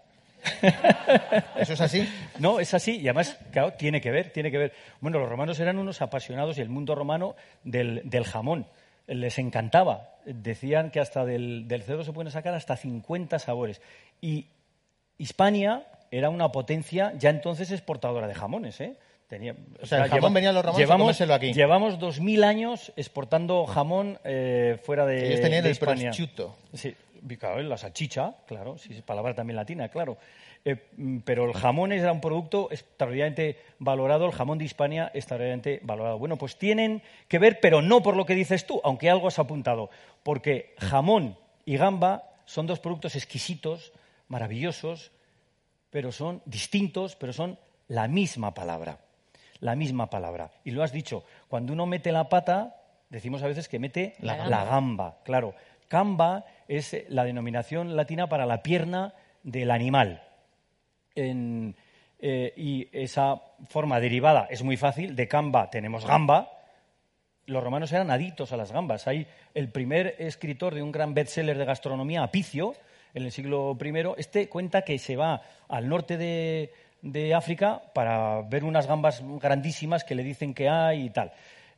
[1.55, 2.09] ¿Eso es así?
[2.39, 4.73] No, es así y además, claro, tiene que ver, tiene que ver.
[5.01, 8.67] Bueno, los romanos eran unos apasionados y el mundo romano del, del jamón.
[9.07, 10.15] Les encantaba.
[10.25, 13.81] Decían que hasta del, del cerdo se pueden sacar hasta 50 sabores.
[14.21, 14.47] Y
[15.17, 18.95] Hispania era una potencia ya entonces exportadora de jamones, ¿eh?
[19.27, 21.51] Tenía, O sea, el jamón venía a los romanos a llevamos, comérselo aquí.
[21.51, 26.55] Llevamos 2.000 años exportando jamón eh, fuera de Ellos tenían de el prosciutto.
[26.73, 26.95] Sí,
[27.37, 30.17] claro, la salchicha, claro, sí, es palabra también latina, claro.
[30.63, 35.79] Eh, mm, pero el jamón era un producto extraordinariamente valorado, el jamón de Hispania extraordinariamente
[35.83, 36.17] valorado.
[36.17, 39.39] Bueno, pues tienen que ver, pero no por lo que dices tú, aunque algo has
[39.39, 39.89] apuntado,
[40.23, 43.93] porque jamón y gamba son dos productos exquisitos,
[44.27, 45.11] maravillosos,
[45.89, 47.57] pero son distintos, pero son
[47.87, 48.99] la misma palabra.
[49.59, 50.51] La misma palabra.
[50.63, 52.75] Y lo has dicho, cuando uno mete la pata,
[53.09, 54.65] decimos a veces que mete La la gamba.
[54.65, 55.17] gamba.
[55.23, 55.55] Claro,
[55.89, 60.23] gamba es eh, la denominación latina para la pierna del animal.
[61.15, 65.15] Eh, y esa forma derivada es muy fácil.
[65.15, 66.51] De gamba tenemos gamba.
[67.45, 69.07] Los romanos eran adictos a las gambas.
[69.07, 72.73] Hay el primer escritor de un gran bestseller de gastronomía, Apicio,
[73.13, 73.93] en el siglo I.
[74.17, 80.03] Este cuenta que se va al norte de, de África para ver unas gambas grandísimas
[80.03, 81.31] que le dicen que hay y tal.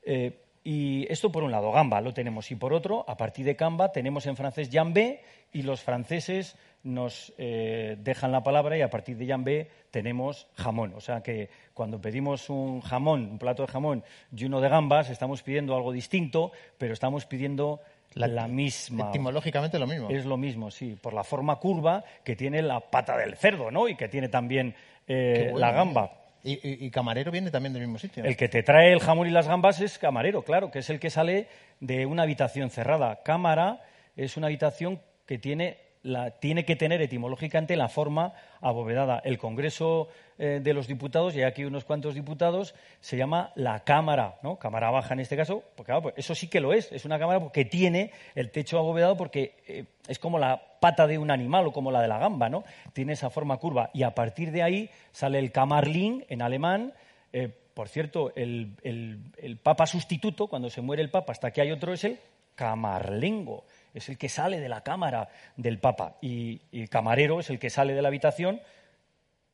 [0.03, 2.51] Eh, y esto por un lado, gamba lo tenemos.
[2.51, 5.21] Y por otro, a partir de gamba tenemos en francés jambé
[5.53, 10.93] y los franceses nos eh, dejan la palabra y a partir de jambé tenemos jamón.
[10.97, 14.03] O sea que cuando pedimos un jamón, un plato de jamón
[14.35, 17.79] y uno de gambas, estamos pidiendo algo distinto, pero estamos pidiendo
[18.15, 19.07] la, misma.
[19.07, 20.09] Etimológicamente lo mismo.
[20.09, 23.87] Es lo mismo, sí, por la forma curva que tiene la pata del cerdo, ¿no?
[23.87, 24.75] Y que tiene también
[25.07, 26.26] eh, bueno, la gamba.
[26.43, 28.23] Y, y- camarero viene también del mismo sitio.
[28.23, 30.99] El que te trae el jamón y las gambas es camarero, claro, que es el
[30.99, 31.47] que sale
[31.79, 33.21] de una habitación cerrada.
[33.23, 33.81] Cámara
[34.15, 39.19] es una habitación que tiene la, tiene que tener etimológicamente la forma abovedada.
[39.23, 40.07] El Congreso
[40.37, 44.57] eh, de los Diputados, y hay aquí unos cuantos diputados, se llama la Cámara, ¿no?
[44.57, 47.49] Cámara baja en este caso, porque pues eso sí que lo es, es una cámara
[47.51, 51.73] que tiene el techo abovedado porque eh, es como la pata de un animal o
[51.73, 52.63] como la de la gamba, ¿no?
[52.93, 56.93] Tiene esa forma curva y a partir de ahí sale el Kamarling en alemán.
[57.33, 61.71] Eh, por cierto, el, el papa sustituto, cuando se muere el papa hasta que hay
[61.71, 62.19] otro, es el
[62.57, 66.17] camarlengo, es el que sale de la cámara del Papa.
[66.21, 68.61] Y, el camarero es el que sale de la habitación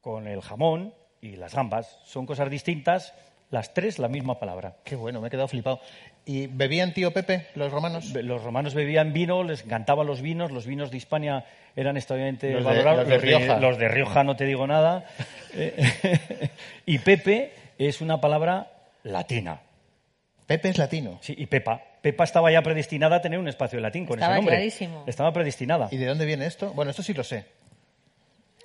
[0.01, 1.99] con el jamón y las gambas.
[2.05, 3.13] Son cosas distintas,
[3.49, 4.75] las tres la misma palabra.
[4.83, 5.79] Qué bueno, me he quedado flipado.
[6.25, 8.13] ¿Y bebían tío Pepe los romanos?
[8.13, 12.63] Los romanos bebían vino, les encantaban los vinos, los vinos de Hispania eran extraordinariamente los
[12.63, 13.07] valorados.
[13.07, 13.59] De, los de Rioja.
[13.59, 15.05] los de Rioja no te digo nada.
[16.85, 18.71] y Pepe es una palabra
[19.03, 19.61] latina.
[20.45, 21.19] Pepe es latino.
[21.21, 21.81] Sí, y Pepa.
[22.03, 24.55] Pepa estaba ya predestinada a tener un espacio de latín con estaba ese nombre.
[24.57, 25.05] Clarísimo.
[25.07, 25.87] Estaba predestinada.
[25.89, 26.73] ¿Y de dónde viene esto?
[26.73, 27.45] Bueno, esto sí lo sé.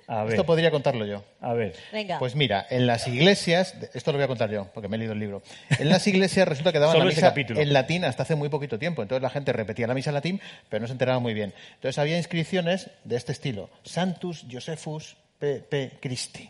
[0.07, 0.33] A ver.
[0.33, 1.23] Esto podría contarlo yo.
[1.39, 1.73] A ver.
[1.93, 2.19] Venga.
[2.19, 5.13] Pues mira, en las iglesias, esto lo voy a contar yo, porque me he leído
[5.13, 5.41] el libro.
[5.69, 8.77] En las iglesias resulta que daban la ese misa en latín hasta hace muy poquito
[8.77, 9.03] tiempo.
[9.03, 11.53] Entonces la gente repetía la misa en latín, pero no se enteraba muy bien.
[11.75, 15.91] Entonces había inscripciones de este estilo: Santus Josephus P.
[16.01, 16.49] Christi.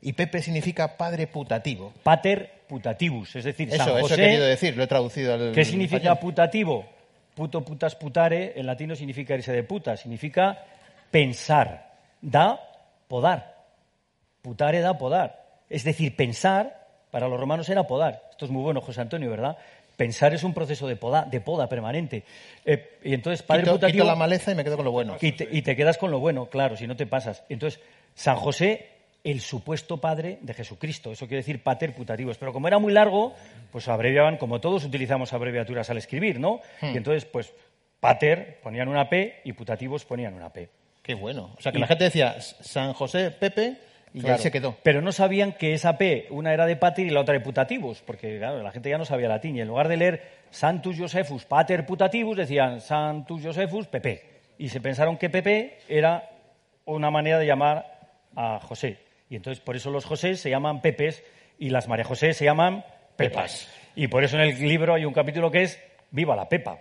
[0.00, 1.92] Y Pepe significa padre putativo.
[2.02, 4.14] Pater putativus, es decir, Eso, San eso José.
[4.14, 6.18] he querido decir, lo he traducido al ¿Qué significa español.
[6.20, 6.86] putativo?
[7.34, 10.58] Puto, putas, putare, en latín no significa irse de puta, significa
[11.10, 11.92] pensar.
[12.20, 12.60] Da
[13.08, 13.56] podar.
[14.42, 15.44] Putare da podar.
[15.70, 18.22] Es decir, pensar, para los romanos era podar.
[18.30, 19.56] Esto es muy bueno, José Antonio, ¿verdad?
[19.96, 22.22] Pensar es un proceso de poda, de poda permanente.
[22.64, 23.96] Eh, y entonces, padre Quito, putativo.
[23.96, 25.16] quito la maleza y me quedo con lo bueno.
[25.20, 27.42] Y te, y te quedas con lo bueno, claro, si no te pasas.
[27.48, 27.80] Entonces,
[28.14, 28.88] San José,
[29.30, 31.12] el supuesto padre de Jesucristo.
[31.12, 32.38] Eso quiere decir pater putativos.
[32.38, 33.34] Pero como era muy largo,
[33.72, 36.60] pues abreviaban, como todos utilizamos abreviaturas al escribir, ¿no?
[36.80, 36.94] Hmm.
[36.94, 37.52] Y entonces, pues,
[38.00, 40.68] pater ponían una P y putativos ponían una P.
[41.02, 41.54] Qué bueno.
[41.58, 43.76] O sea, que Y- la gente decía San José Pepe
[44.14, 44.36] y Claro.
[44.36, 44.76] ahí se quedó.
[44.82, 48.00] Pero no sabían que esa P, una era de pater y la otra de putativus,
[48.02, 49.56] porque claro, la gente ya no sabía latín.
[49.56, 54.22] Y en lugar de leer Santus Josephus pater putativus, decían Santus Josephus Pepe.
[54.58, 56.30] Y se pensaron que Pepe era
[56.84, 57.98] una manera de llamar
[58.36, 58.98] a José.
[59.30, 61.22] Y entonces por eso los José se llaman Pepes
[61.58, 62.84] y las María José se llaman
[63.16, 63.68] Pepas.
[63.94, 65.78] Y por eso en el libro hay un capítulo que es
[66.10, 66.78] Viva la Pepa.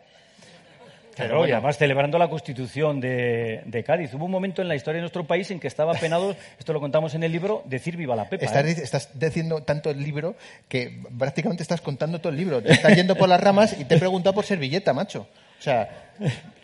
[1.16, 4.14] Claro, y además celebrando la Constitución de, de Cádiz.
[4.14, 6.80] Hubo un momento en la historia de nuestro país en que estaba penado, esto lo
[6.80, 8.46] contamos en el libro, decir viva la Pepa.
[8.46, 8.84] Estás, ¿eh?
[8.84, 10.36] estás diciendo tanto el libro
[10.68, 12.62] que prácticamente estás contando todo el libro.
[12.62, 15.28] Te estás yendo por las ramas y te he preguntado por servilleta, macho.
[15.60, 16.12] O sea,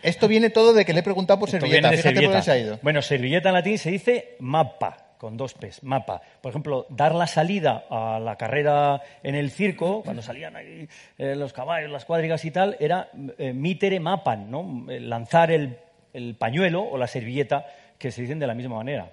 [0.02, 1.90] esto viene todo de que le he preguntado por Esto servilleta.
[1.90, 2.78] Fíjate por dónde se ha ido.
[2.80, 6.20] Bueno, servilleta en latín se dice mapa, con dos P's, mapa.
[6.40, 11.34] Por ejemplo, dar la salida a la carrera en el circo, cuando salían ahí eh,
[11.34, 14.90] los caballos, las cuadrigas y tal, era eh, mitere mapan, ¿no?
[14.90, 15.78] Eh, Lanzar el,
[16.12, 17.66] el pañuelo o la servilleta,
[17.98, 19.08] que se dicen de la misma manera.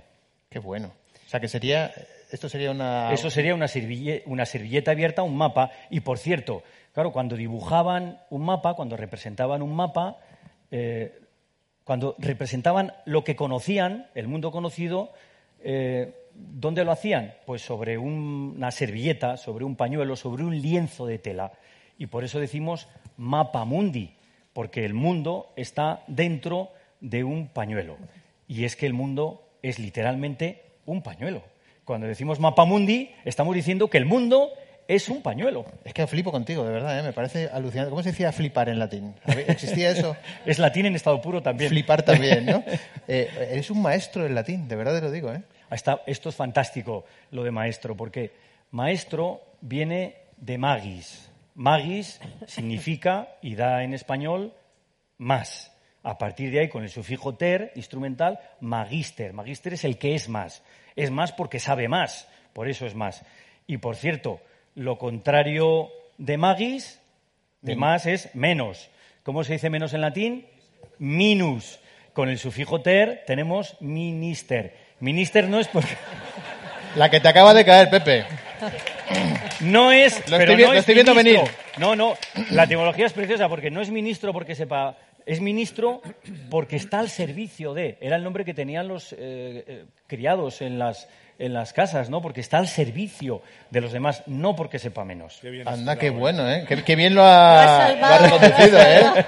[0.50, 0.92] Qué bueno.
[1.26, 1.92] O sea, que sería...
[2.32, 3.12] Esto sería una...
[3.12, 5.72] Eso sería una, serville- una servilleta abierta, un mapa.
[5.90, 10.18] Y por cierto, claro, cuando dibujaban un mapa, cuando representaban un mapa,
[10.72, 11.20] eh,
[11.84, 15.12] cuando representaban lo que conocían, el mundo conocido,
[15.64, 17.34] eh, ¿dónde lo hacían?
[17.46, 21.52] Pues sobre un- una servilleta, sobre un pañuelo, sobre un lienzo de tela.
[21.98, 24.16] Y por eso decimos mapa mundi,
[24.54, 26.70] porque el mundo está dentro
[27.00, 27.98] de un pañuelo.
[28.48, 31.44] Y es que el mundo es literalmente un pañuelo.
[31.86, 34.50] Cuando decimos mapa mundi, estamos diciendo que el mundo
[34.88, 35.66] es un pañuelo.
[35.86, 37.04] Es que flipo contigo, de verdad, ¿eh?
[37.04, 37.90] me parece alucinante.
[37.92, 39.14] ¿Cómo se decía flipar en latín?
[39.24, 40.16] ¿Había- ¿Existía eso?
[40.46, 41.70] Es latín en estado puro también.
[41.70, 42.64] Flipar también, ¿no?
[43.08, 45.42] Eh, eres un maestro en latín, de verdad te lo digo, ¿eh?
[45.72, 48.32] Está- esto es fantástico, lo de maestro, porque
[48.72, 51.32] maestro viene de magis.
[51.56, 54.54] Magis significa, y da en español,
[55.18, 55.72] más.
[56.04, 59.34] A partir de ahí, con el sufijo ter, instrumental, magister.
[59.34, 60.64] Magister es el que es más.
[60.96, 63.24] Es más porque sabe más, por eso es más.
[63.68, 64.42] Y por cierto,
[64.76, 67.00] lo contrario de magis,
[67.62, 68.90] de más, es menos.
[69.24, 70.48] ¿Cómo se dice menos en latín?
[70.98, 71.80] Minus.
[72.14, 74.76] Con el sufijo ter tenemos minister.
[75.02, 75.98] Minister no es porque...
[76.96, 78.26] La que te acaba de caer, Pepe.
[79.62, 80.18] No es.
[80.30, 81.40] Lo pero estoy no lo es estoy viendo venir.
[81.78, 82.16] No, no.
[82.52, 84.98] La etimología es preciosa porque no es ministro porque sepa.
[85.26, 86.02] Es ministro
[86.50, 87.98] porque está al servicio de.
[88.02, 91.08] Era el nombre que tenían los eh, eh, criados en las,
[91.42, 92.22] en las casas, ¿no?
[92.22, 95.42] Porque está al servicio de los demás, no porque sepa menos.
[95.66, 96.66] Anda, qué bueno, ¿eh?
[96.68, 99.26] Qué, qué bien lo ha, Lo has salvado, lo ha reconducido, lo has ¿eh?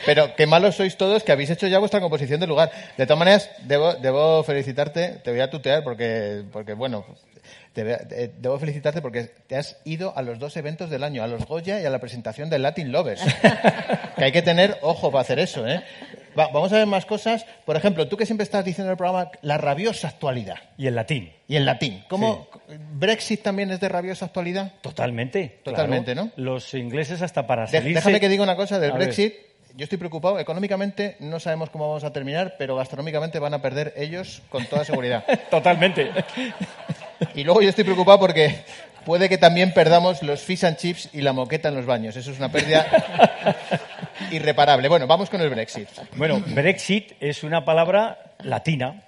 [0.06, 2.70] Pero qué malos sois todos que habéis hecho ya vuestra composición de lugar.
[2.96, 7.04] De todas maneras, debo, debo felicitarte, te voy a tutear porque, porque bueno,
[7.74, 11.26] te eh, debo felicitarte porque te has ido a los dos eventos del año, a
[11.26, 13.22] los Goya y a la presentación del Latin Lovers.
[14.16, 15.82] que hay que tener ojo para hacer eso, ¿eh?
[16.38, 17.44] Va, vamos a ver más cosas.
[17.64, 20.56] Por ejemplo, tú que siempre estás diciendo en el programa la rabiosa actualidad.
[20.76, 21.32] Y el latín.
[21.48, 22.04] Y el latín.
[22.08, 22.48] ¿Cómo
[22.94, 24.72] Brexit también es de rabiosa actualidad?
[24.80, 25.60] Totalmente.
[25.62, 26.30] Totalmente, claro.
[26.36, 26.42] ¿no?
[26.42, 27.94] Los ingleses hasta para salirse...
[27.94, 29.04] Déjame que diga una cosa del A ver.
[29.06, 29.34] Brexit.
[29.76, 30.38] Yo estoy preocupado.
[30.38, 34.84] Económicamente no sabemos cómo vamos a terminar, pero gastronómicamente van a perder ellos con toda
[34.84, 35.24] seguridad.
[35.50, 36.10] Totalmente.
[37.34, 38.64] Y luego yo estoy preocupado porque
[39.04, 42.16] puede que también perdamos los fish and chips y la moqueta en los baños.
[42.16, 42.86] Eso es una pérdida
[44.32, 44.88] irreparable.
[44.88, 45.88] Bueno, vamos con el Brexit.
[46.16, 49.02] Bueno, Brexit es una palabra latina.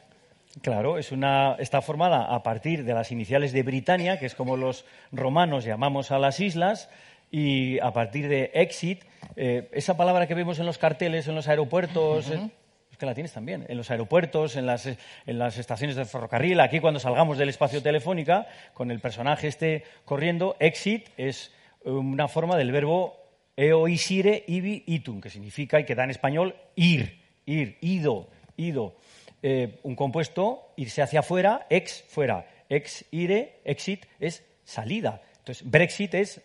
[0.61, 4.57] Claro, es una, está formada a partir de las iniciales de Britania, que es como
[4.57, 6.91] los romanos llamamos a las islas,
[7.31, 9.03] y a partir de exit,
[9.37, 13.33] eh, esa palabra que vemos en los carteles, en los aeropuertos, es que la tienes
[13.33, 17.49] también, en los aeropuertos, en las, en las estaciones de ferrocarril, aquí cuando salgamos del
[17.49, 21.53] espacio telefónica, con el personaje este corriendo, exit es
[21.85, 23.22] una forma del verbo
[23.57, 28.96] eoisire ibi itum, que significa y que da en español ir, ir, ido, ido.
[29.42, 32.46] Eh, un compuesto, irse hacia afuera, ex, fuera.
[32.68, 35.22] Ex, ire, exit es salida.
[35.38, 36.40] Entonces, Brexit es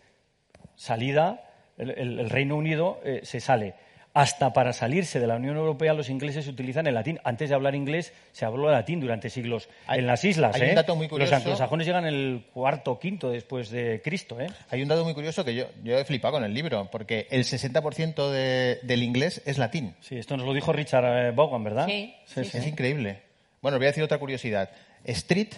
[0.75, 1.43] salida,
[1.77, 3.75] el Reino Unido eh, se sale.
[4.19, 7.19] Hasta para salirse de la Unión Europea los ingleses utilizan el latín.
[7.23, 10.55] Antes de hablar inglés se habló latín durante siglos Hay- en las islas.
[10.55, 10.73] hay un ¿eh?
[10.73, 11.31] dato muy curioso.
[11.35, 14.41] Los anglosajones llegan en el cuarto o quinto después de Cristo.
[14.41, 14.47] ¿eh?
[14.71, 17.43] Hay un dato muy curioso que yo, yo he flipado con el libro, porque el
[17.43, 19.95] 60% de- del inglés es latín.
[20.01, 21.85] Sí, esto nos lo dijo Richard eh, Vaughan, ¿verdad?
[21.85, 23.21] Sí, sí, Es increíble.
[23.61, 24.71] Bueno, os voy a decir otra curiosidad.
[25.03, 25.49] Street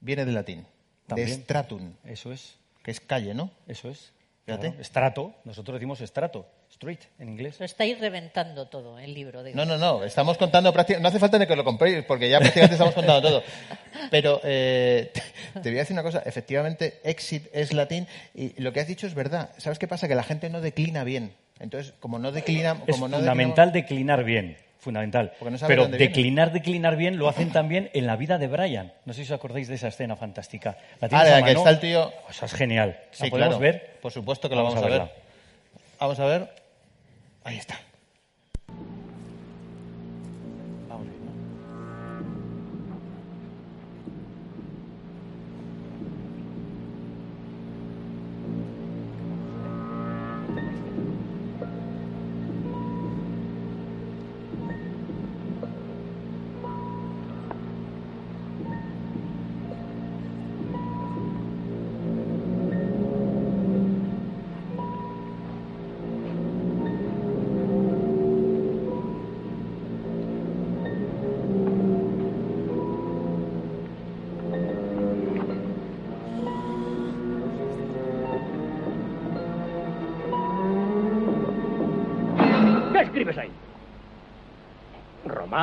[0.00, 0.64] viene del latín,
[1.06, 1.28] También.
[1.28, 3.50] de stratum, Eso es, que es calle, ¿no?
[3.66, 4.12] eso es.
[4.46, 4.68] Fíjate.
[4.68, 6.46] Claro, Estrato, nosotros decimos estrato,
[6.78, 7.56] street en inglés.
[7.58, 9.42] Lo estáis reventando todo, el libro.
[9.42, 9.56] digo.
[9.56, 10.04] No, no, no.
[10.04, 11.02] Estamos contando prácticamente.
[11.02, 13.42] No hace falta ni que lo compréis, porque ya prácticamente estamos contando todo.
[14.10, 15.10] Pero eh,
[15.54, 16.22] te voy a decir una cosa.
[16.24, 19.50] Efectivamente, exit es latín y lo que has dicho es verdad.
[19.58, 20.06] ¿Sabes qué pasa?
[20.08, 21.34] Que la gente no declina bien.
[21.60, 22.76] Entonces, como no declina.
[22.86, 25.32] Es Como no fundamental declinar bien, fundamental.
[25.40, 26.12] Porque no Pero dónde viene.
[26.12, 28.92] declinar, declinar bien lo hacen también en la vida de Brian.
[29.04, 30.78] No sé si os acordáis de esa escena fantástica.
[31.00, 32.12] ¿La Ah, a la que está el tío.
[32.30, 32.90] Esa es genial.
[32.90, 33.58] ¿La Sí, podemos claro.
[33.58, 33.98] ver?
[34.00, 34.90] Por supuesto que lo vamos, a, ver.
[34.90, 35.10] verla.
[35.98, 36.48] Vamos a ver.
[37.48, 37.87] Ahí está.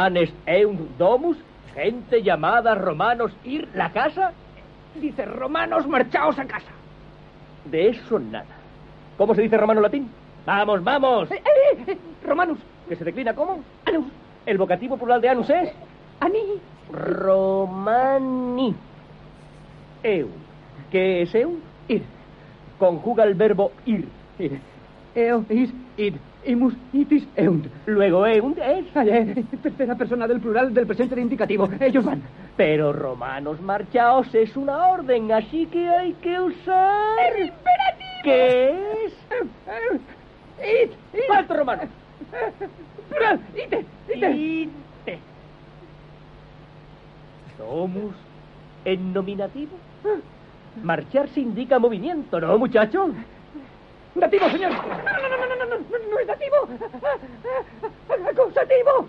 [0.06, 1.36] Romanes eunt domus,
[1.74, 4.34] gente llamada romanos ir la casa.
[4.94, 6.70] Dice romanos marchaos a casa.
[7.66, 8.46] De eso nada.
[9.18, 10.08] ¿Cómo se dice romano latín?
[10.46, 11.32] Vamos, vamos.
[11.32, 11.42] Eh,
[11.88, 12.60] eh, romanus.
[12.88, 13.64] ¿Que se declina cómo?
[13.86, 14.06] Anus.
[14.46, 15.72] El vocativo plural de anus es
[16.20, 16.62] Ani.
[16.92, 18.76] romani.
[20.04, 20.28] Eu.
[20.92, 21.58] ¿Qué es eu?
[21.88, 22.04] Ir.
[22.78, 24.08] Conjuga el verbo ir.
[24.38, 24.60] Ir.
[25.16, 27.68] Eo, is, id, imus, itis, eunt.
[27.86, 28.86] Luego eunt es.
[28.96, 31.70] Ay, eh, tercera persona del plural del presente de indicativo.
[31.80, 32.22] Ellos van.
[32.58, 37.18] Pero romanos marchaos es una orden, así que hay que usar.
[37.34, 38.24] El imperativo.
[38.24, 38.70] ¿Qué
[39.06, 39.14] es?
[40.60, 41.20] Id, id.
[41.28, 41.84] ¿Cuánto romano?
[43.10, 44.32] Plural, ite, ite.
[44.32, 45.20] Ite.
[47.58, 48.16] Domus
[48.84, 49.78] en nominativo.
[50.84, 53.14] Marcharse indica movimiento, ¿no, muchacho?
[54.16, 54.72] Dativo, señor.
[54.72, 56.56] No, no, no, no, no, no, no, no es dativo.
[58.30, 59.08] Acusativo.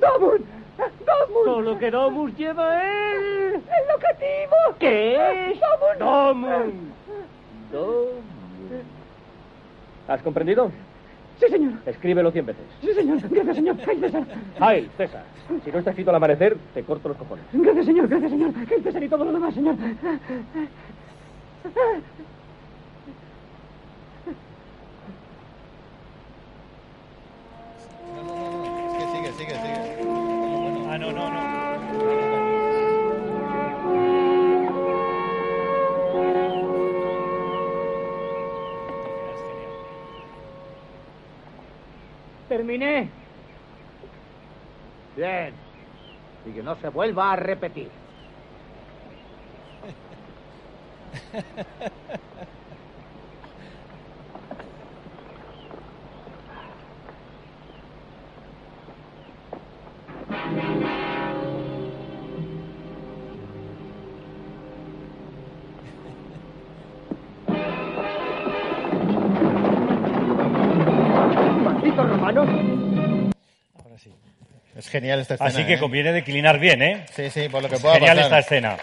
[0.00, 0.40] Domus.
[0.78, 1.44] Domus.
[1.44, 3.54] Solo que Domus lleva el...
[3.54, 4.56] El locativo.
[4.78, 5.60] ¿Qué es?
[5.98, 5.98] Domus.
[5.98, 6.74] Domus.
[7.72, 8.84] Domus.
[10.08, 10.70] ¿Has comprendido?
[11.40, 11.72] Sí, señor.
[11.86, 12.64] Escríbelo cien veces.
[12.80, 13.18] Sí, señor.
[13.28, 13.76] Gracias, señor.
[13.86, 14.24] Ay, César.
[14.60, 15.24] Ay, César.
[15.64, 17.44] Si no está escrito al amanecer, te corto los cojones.
[17.52, 18.08] Gracias, señor.
[18.08, 18.50] Gracias, señor.
[18.70, 19.76] Ay, César y todo lo demás, señor.
[29.36, 30.06] Sigue, sigue.
[30.88, 31.56] Ah, no, no, no.
[42.48, 43.10] Terminé.
[45.16, 45.52] Bien.
[46.46, 47.90] Y que no se vuelva a repetir.
[74.76, 75.48] Es genial esta escena.
[75.50, 75.78] Así que ¿eh?
[75.78, 77.06] conviene declinar bien, ¿eh?
[77.14, 78.26] Sí, sí, por lo que Es pueda Genial pasar.
[78.26, 78.76] esta escena.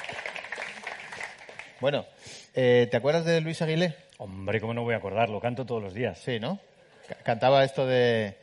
[1.80, 2.06] Bueno,
[2.56, 3.96] eh, ¿te acuerdas de Luis Aguilé?
[4.18, 5.40] Hombre, ¿cómo no voy a acordarlo?
[5.40, 6.18] Canto todos los días.
[6.24, 6.60] Sí, ¿no?
[7.08, 8.38] Ca- Cantaba esto de...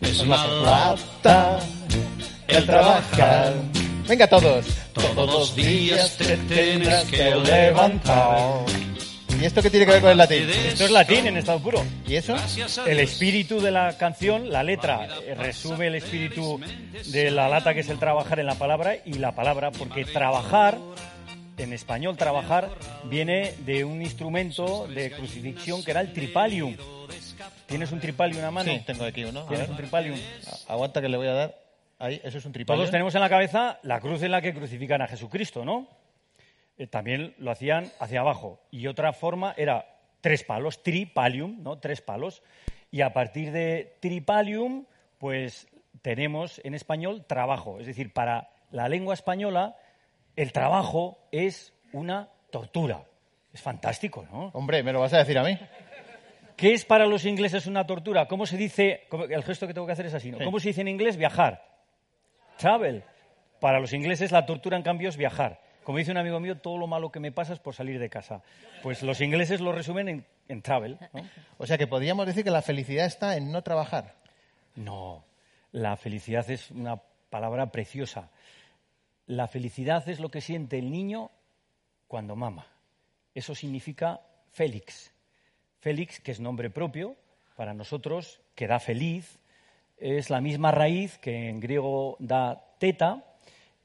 [0.00, 1.58] Es una lata
[2.48, 3.54] el trabajar.
[4.06, 4.66] Venga todos.
[4.92, 8.64] Todos los días te tendrás que levantar.
[9.40, 10.48] ¿Y esto qué tiene que ver con el latín?
[10.50, 11.82] Esto es latín en estado puro.
[12.06, 12.36] ¿Y eso?
[12.86, 16.60] El espíritu de la canción, la letra, eh, resume el espíritu
[17.06, 20.76] de la lata que es el trabajar en la palabra y la palabra, porque trabajar,
[21.56, 22.68] en español trabajar,
[23.04, 26.76] viene de un instrumento de crucifixión que era el tripalium.
[27.66, 28.70] ¿Tienes un tripalium a mano?
[28.70, 29.40] Sí, tengo aquí uno.
[29.40, 30.18] A ¿Tienes un tripalium?
[30.68, 31.58] A- Aguanta que le voy a dar.
[31.98, 32.80] Ahí, eso es un tripalio.
[32.80, 35.86] Todos tenemos en la cabeza la cruz en la que crucifican a Jesucristo, ¿no?
[36.78, 38.60] Eh, también lo hacían hacia abajo.
[38.70, 39.86] Y otra forma era
[40.20, 41.78] tres palos, tripalium, ¿no?
[41.78, 42.42] Tres palos.
[42.90, 44.86] Y a partir de tripalium,
[45.18, 45.68] pues
[46.02, 47.78] tenemos en español trabajo.
[47.80, 49.76] Es decir, para la lengua española,
[50.36, 53.04] el trabajo es una tortura.
[53.52, 54.50] Es fantástico, ¿no?
[54.54, 55.58] Hombre, ¿me lo vas a decir a mí?
[56.56, 58.26] ¿Qué es para los ingleses una tortura?
[58.26, 59.06] ¿Cómo se dice?
[59.30, 60.38] El gesto que tengo que hacer es así, ¿no?
[60.38, 60.44] Sí.
[60.44, 61.16] ¿Cómo se dice en inglés?
[61.16, 61.64] Viajar.
[62.58, 63.02] Travel.
[63.60, 65.60] Para los ingleses la tortura, en cambio, es viajar.
[65.84, 68.10] Como dice un amigo mío, todo lo malo que me pasa es por salir de
[68.10, 68.42] casa.
[68.82, 70.98] Pues los ingleses lo resumen en, en travel.
[71.12, 71.22] ¿no?
[71.58, 74.14] O sea que podríamos decir que la felicidad está en no trabajar.
[74.76, 75.24] No,
[75.72, 77.00] la felicidad es una
[77.30, 78.30] palabra preciosa.
[79.26, 81.30] La felicidad es lo que siente el niño
[82.08, 82.66] cuando mama.
[83.34, 84.20] Eso significa
[84.50, 85.12] Félix.
[85.78, 87.16] Félix, que es nombre propio,
[87.56, 89.38] para nosotros, que da feliz,
[89.96, 93.24] es la misma raíz que en griego da teta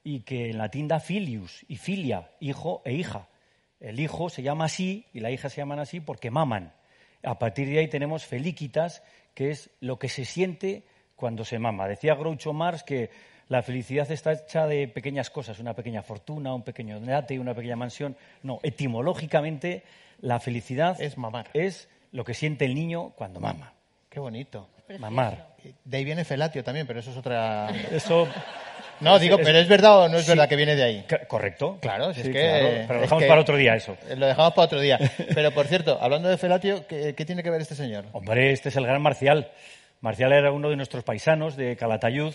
[0.06, 3.28] y que en latín da filius y filia, hijo e hija.
[3.80, 6.74] El hijo se llama así y la hija se llaman así porque maman.
[7.24, 9.02] A partir de ahí tenemos felicitas,
[9.34, 10.84] que es lo que se siente
[11.16, 11.88] cuando se mama.
[11.88, 13.10] Decía Groucho Marx que
[13.48, 17.76] la felicidad está hecha de pequeñas cosas, una pequeña fortuna, un pequeño yate, una pequeña
[17.76, 18.16] mansión.
[18.44, 19.84] No, etimológicamente
[20.22, 21.50] la felicidad Es mamar.
[21.54, 23.74] es lo que siente el niño cuando mama.
[24.08, 24.70] Qué bonito.
[25.00, 25.56] Mamar.
[25.84, 27.70] De ahí viene felatio también, pero eso es otra...
[27.92, 28.28] Eso
[29.02, 30.30] No, digo, pero ¿es verdad o no es sí.
[30.32, 31.06] verdad que viene de ahí?
[31.28, 31.78] Correcto.
[31.82, 32.42] Claro, si Sí, es que...
[32.42, 33.98] claro, Pero lo es dejamos que- para otro día eso.
[34.16, 35.00] Lo dejamos para otro día.
[35.36, 38.06] Pero, por cierto, hablando de felatio, ¿qué, qué tiene que ver este señor?
[38.14, 39.52] Hombre, este es el gran Marcial.
[40.02, 42.34] Marcial era uno de nuestros paisanos de Calatayud.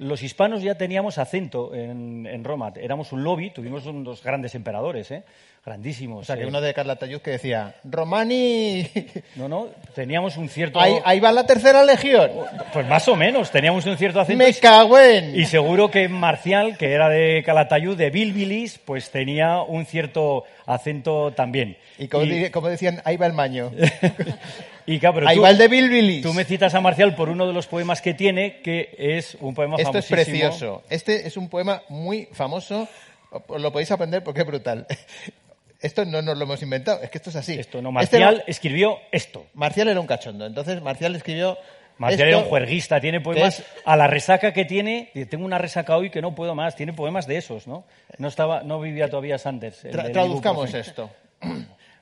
[0.00, 2.72] Los hispanos ya teníamos acento en, en Roma.
[2.80, 5.24] Éramos un lobby, tuvimos unos grandes emperadores, ¿eh?
[5.64, 6.22] grandísimos.
[6.22, 6.46] O sea, que eh.
[6.46, 8.86] uno de Carlatayud que decía, Romani,
[9.36, 10.80] No, no, teníamos un cierto...
[10.80, 12.30] ahí, ahí va la tercera legión.
[12.72, 14.42] Pues más o menos, teníamos un cierto acento.
[14.42, 15.38] Me cago en...
[15.38, 21.32] Y seguro que Marcial, que era de Calatayud, de Bilbilis, pues tenía un cierto acento
[21.32, 21.76] también.
[21.98, 23.70] Y como, di- como decían, ahí va el maño.
[24.86, 26.22] y claro, pero ahí tú- va el de Bilbilis.
[26.22, 29.54] Tú me citas a Marcial por uno de los poemas que tiene, que es un
[29.54, 30.82] poema Esto es precioso.
[30.90, 32.88] Este es un poema muy famoso.
[33.30, 34.86] Os Lo podéis aprender porque es brutal.
[35.80, 37.58] Esto no nos lo hemos inventado, es que esto es así.
[37.58, 39.46] Esto no, Este Marcial escribió esto.
[39.54, 40.44] Marcial era un cachondo.
[40.44, 41.56] Entonces Marcial escribió.
[41.96, 45.10] Marcial esto, era un juerguista, tiene poemas es- a la resaca que tiene.
[45.30, 46.76] Tengo una resaca hoy que no puedo más.
[46.76, 47.84] Tiene poemas de esos, ¿no?
[48.18, 49.82] No estaba, no vivía todavía Sanders.
[49.86, 51.10] el Tra- del traduzcamos esto.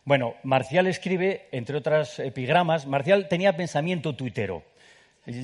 [0.04, 4.62] Bueno, Marcial escribe, entre otras epigramas, Marcial tenía pensamiento tuitero.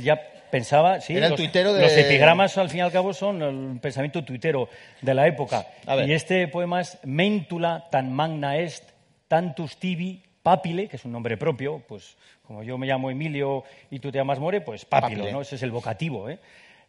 [0.02, 0.20] Ya
[0.50, 3.42] pensaba, sí, Era el los, tuitero de- los epigramas al fin y al cabo son
[3.42, 4.68] el pensamiento tuitero
[5.02, 5.66] de la época.
[6.06, 8.88] Y este poema es Mentula tan magna est,
[9.28, 12.16] tantus tibi papile, que es un nombre propio, pues
[12.46, 15.32] como yo me llamo Emilio y tú te llamas More, pues papilo, Papile.
[15.32, 15.40] ¿no?
[15.40, 16.38] Ese es el vocativo, ¿eh?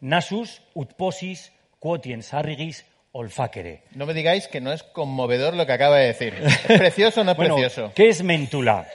[0.01, 3.83] Nasus ut posis quotiens arrigis olfacere.
[3.95, 6.33] No me digáis que no es conmovedor lo que acaba de decir.
[6.43, 7.91] ¿Es precioso o no es Bueno, precioso?
[7.95, 8.85] ¿qué es mentula?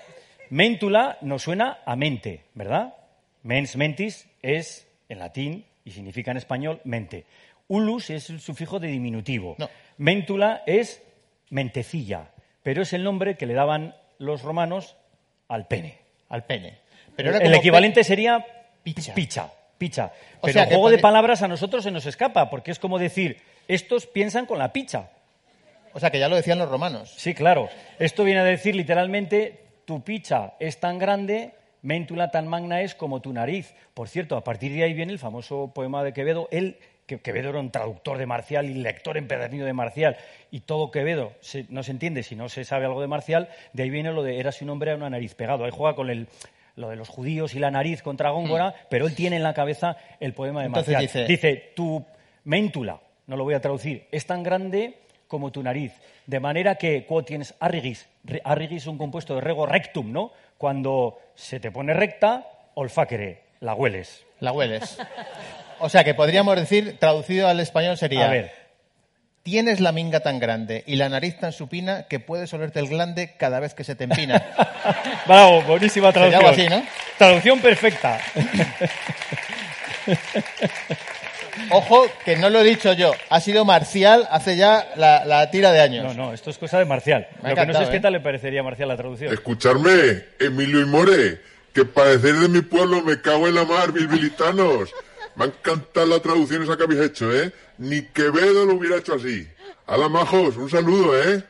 [0.51, 2.95] Mentula nos suena a mente, ¿verdad?
[3.43, 7.25] Mens mentis es en latín y significa en español mente.
[7.69, 9.55] Ulus es el sufijo de diminutivo.
[9.59, 9.69] No.
[9.99, 11.03] Mentula es
[11.51, 12.31] mentecilla,
[12.63, 14.97] pero es el nombre que le daban los romanos
[15.49, 15.99] al pene.
[16.29, 16.79] Al pene.
[17.17, 18.45] Pero el equivalente sería
[18.83, 19.15] Picha.
[19.15, 19.51] picha.
[19.79, 20.13] picha.
[20.41, 22.99] O Pero sea, el juego de palabras a nosotros se nos escapa, porque es como
[22.99, 25.11] decir, estos piensan con la picha.
[25.93, 27.13] O sea, que ya lo decían los romanos.
[27.17, 27.69] Sí, claro.
[27.99, 31.53] Esto viene a decir literalmente, tu picha es tan grande,
[31.83, 33.75] mentula tan magna es como tu nariz.
[33.95, 36.49] Por cierto, a partir de ahí viene el famoso poema de Quevedo.
[36.51, 40.17] Él, que Quevedo era un traductor de Marcial y lector empedernido de Marcial,
[40.51, 43.83] y todo Quevedo se- no se entiende si no se sabe algo de Marcial, de
[43.83, 45.65] ahí viene lo de eras un hombre a una nariz pegado.
[45.65, 46.29] Ahí juega con el,
[46.77, 49.97] lo de los judíos y la nariz contra Góngora, pero él tiene en la cabeza
[50.21, 51.27] el poema de Entonces Marcial.
[51.27, 52.05] dice- dice, tu
[52.45, 54.99] méntula, no lo voy a traducir, es tan grande
[55.31, 55.93] como tu nariz.
[56.27, 58.07] De manera que cuando tienes arrigis,
[58.45, 60.33] arrigis es un compuesto de rego rectum, ¿no?
[60.59, 64.27] Cuando se te pone recta, olfacere, la hueles.
[64.41, 64.99] La hueles.
[65.79, 68.27] O sea que podríamos decir, traducido al español sería...
[68.27, 68.61] A ver.
[69.43, 73.37] Tienes la minga tan grande y la nariz tan supina que puedes olerte el glande
[73.39, 74.45] cada vez que se te empina.
[75.27, 76.73] Bravo, buenísima Sería traducción.
[76.73, 77.17] algo así, ¿no?
[77.17, 78.21] Traducción perfecta.
[81.71, 83.13] Ojo, que no lo he dicho yo.
[83.29, 86.05] Ha sido Marcial hace ya la, la tira de años.
[86.05, 87.29] No, no, esto es cosa de Marcial.
[87.43, 88.01] Me Lo que no sé es qué ¿eh?
[88.01, 89.33] tal le parecería a Marcial la traducción.
[89.33, 91.41] Escucharme, Emilio y More,
[91.73, 94.91] que para decir de mi pueblo me cago en la mar, bilbilitanos.
[95.37, 97.53] Me ha encantado la traducción esa que habéis hecho, ¿eh?
[97.79, 99.47] Ni Quevedo lo hubiera hecho así.
[99.87, 101.43] Hala, majos, un saludo, ¿eh?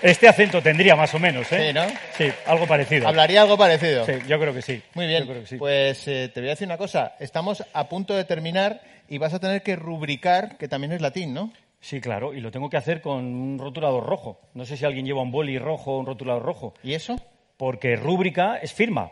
[0.00, 1.68] Este acento tendría más o menos, ¿eh?
[1.68, 1.82] Sí, ¿no?
[2.16, 3.08] Sí, algo parecido.
[3.08, 4.04] Hablaría algo parecido.
[4.06, 4.80] Sí, yo creo que sí.
[4.94, 5.56] Muy bien, Yo creo que sí.
[5.56, 7.14] pues eh, te voy a decir una cosa.
[7.18, 11.34] Estamos a punto de terminar y vas a tener que rubricar, que también es latín,
[11.34, 11.52] ¿no?
[11.80, 14.40] Sí, claro, y lo tengo que hacer con un rotulador rojo.
[14.54, 16.74] No sé si alguien lleva un boli rojo o un rotulador rojo.
[16.82, 17.20] ¿Y eso?
[17.56, 19.10] Porque rúbrica es firma.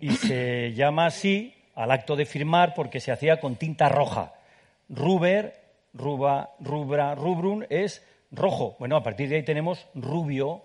[0.00, 4.34] Y se llama así al acto de firmar porque se hacía con tinta roja.
[4.88, 5.54] Ruber,
[5.92, 8.76] ruba, rubra, rubrum es rojo.
[8.78, 10.62] Bueno, a partir de ahí tenemos rubio.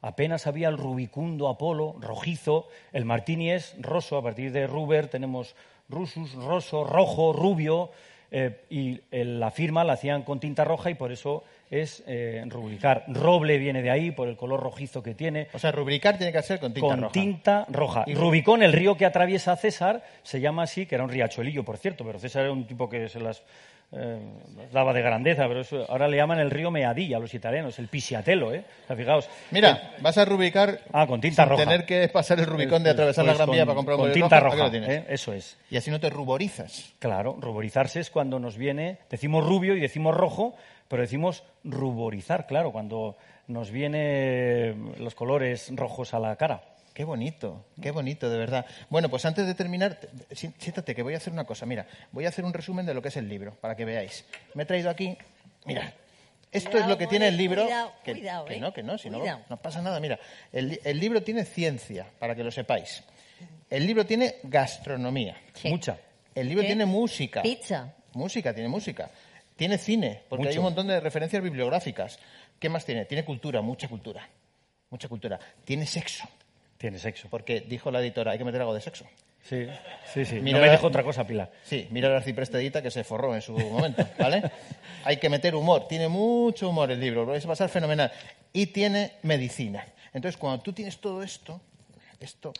[0.00, 2.66] Apenas había el rubicundo Apolo, rojizo.
[2.92, 4.16] El martini es roso.
[4.16, 5.54] A partir de ruber tenemos
[5.88, 7.90] rusus, roso, rojo, rubio.
[8.34, 12.42] eh, y el- la firma la hacían con tinta roja y por eso es eh,
[12.48, 13.04] rubricar.
[13.08, 15.48] Roble viene de ahí por el color rojizo que tiene.
[15.52, 17.12] O sea, rubricar tiene que ser con tinta con roja.
[17.12, 18.04] tinta roja.
[18.06, 21.76] Y- Rubicón, el río que atraviesa César, se llama así, que era un riachuelillo, por
[21.76, 23.42] cierto, pero César era un tipo que se las
[23.94, 24.18] eh,
[24.72, 27.88] daba de grandeza, pero eso- ahora le llaman el río Meadilla a los italianos, el
[27.88, 28.64] Pisiatelo, ¿eh?
[28.84, 29.28] O sea, fijaos.
[29.50, 31.64] Mira, vas a rubricar Ah, con tinta sin roja.
[31.64, 34.02] tener que pasar el Rubicón de Pues- atravesar pues la Gran Vía para comprar un
[34.04, 34.70] Con tinta roja.
[34.72, 35.04] ¿eh?
[35.08, 35.58] eso es.
[35.70, 36.94] Y así no te ruborizas.
[36.98, 40.54] Claro, ruborizarse es cuando nos viene, decimos rubio y decimos rojo,
[40.88, 43.16] pero decimos ruborizar, claro, cuando
[43.48, 46.62] nos viene los colores rojos a la cara.
[46.94, 48.66] Qué bonito, qué bonito, de verdad.
[48.90, 49.98] Bueno, pues antes de terminar,
[50.32, 51.64] siéntate que voy a hacer una cosa.
[51.64, 54.24] Mira, voy a hacer un resumen de lo que es el libro, para que veáis.
[54.54, 55.16] Me he traído aquí,
[55.64, 55.94] mira,
[56.50, 57.62] esto es lo que tiene el More, libro.
[57.64, 58.60] cuidado, que, cuidado, que eh.
[58.60, 59.98] no, que no, si no, no pasa nada.
[60.00, 60.18] Mira,
[60.52, 63.02] el, li- el libro tiene ciencia, para que lo sepáis.
[63.70, 65.34] El libro tiene gastronomía.
[65.54, 65.70] Sí.
[65.70, 65.96] Mucha.
[66.34, 66.66] El libro ¿Qué?
[66.68, 67.40] tiene música.
[67.40, 67.94] Pizza.
[68.12, 69.10] Música, tiene música.
[69.56, 72.18] Tiene cine, porque hay un montón de referencias bibliográficas.
[72.58, 73.06] ¿Qué más tiene?
[73.06, 74.28] Tiene cultura, mucha cultura.
[74.90, 75.38] Mucha cultura.
[75.64, 76.24] Tiene sexo,
[76.82, 77.28] Tiene sexo.
[77.30, 79.06] porque dijo la editora, hay que meter algo de sexo.
[79.48, 79.66] Sí,
[80.12, 80.40] sí, sí.
[80.40, 81.50] Mira no me la- dijo otra cosa, Pilar.
[81.64, 84.50] Sí, mira el arciprestedita que se forró en su momento, ¿vale?
[85.04, 85.86] Hay que meter humor.
[85.88, 88.10] Tiene mucho humor el libro, lo vais a pasar fenomenal.
[88.52, 89.86] Y tiene medicina.
[90.12, 91.60] Entonces, cuando tú tienes todo esto,
[92.20, 92.52] esto,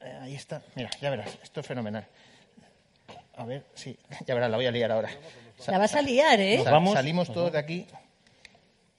[0.00, 2.06] eh, ahí está, mira, ya verás, esto es fenomenal.
[3.36, 5.10] A ver, sí, ya verás, la voy a liar ahora.
[5.58, 6.62] Sa- La vas a liar, ¿eh?
[6.64, 6.94] Vamos.
[6.94, 7.86] Salimos todos de aquí.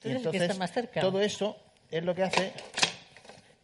[0.04, 1.00] Y entonces, está más cerca.
[1.00, 1.56] todo eso
[1.90, 2.52] es lo que hace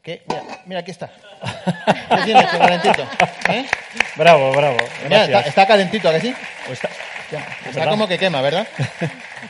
[0.03, 0.23] que...
[0.29, 1.11] Mira, mira aquí está.
[2.11, 3.03] ¿Lo tienes, calentito?
[3.49, 3.67] ¿Eh?
[4.17, 4.77] Bravo, bravo.
[5.05, 6.35] Mira, está, está calentito, ¿a que sí?
[6.67, 6.81] Pues
[7.65, 8.67] está- como que quema, ¿verdad?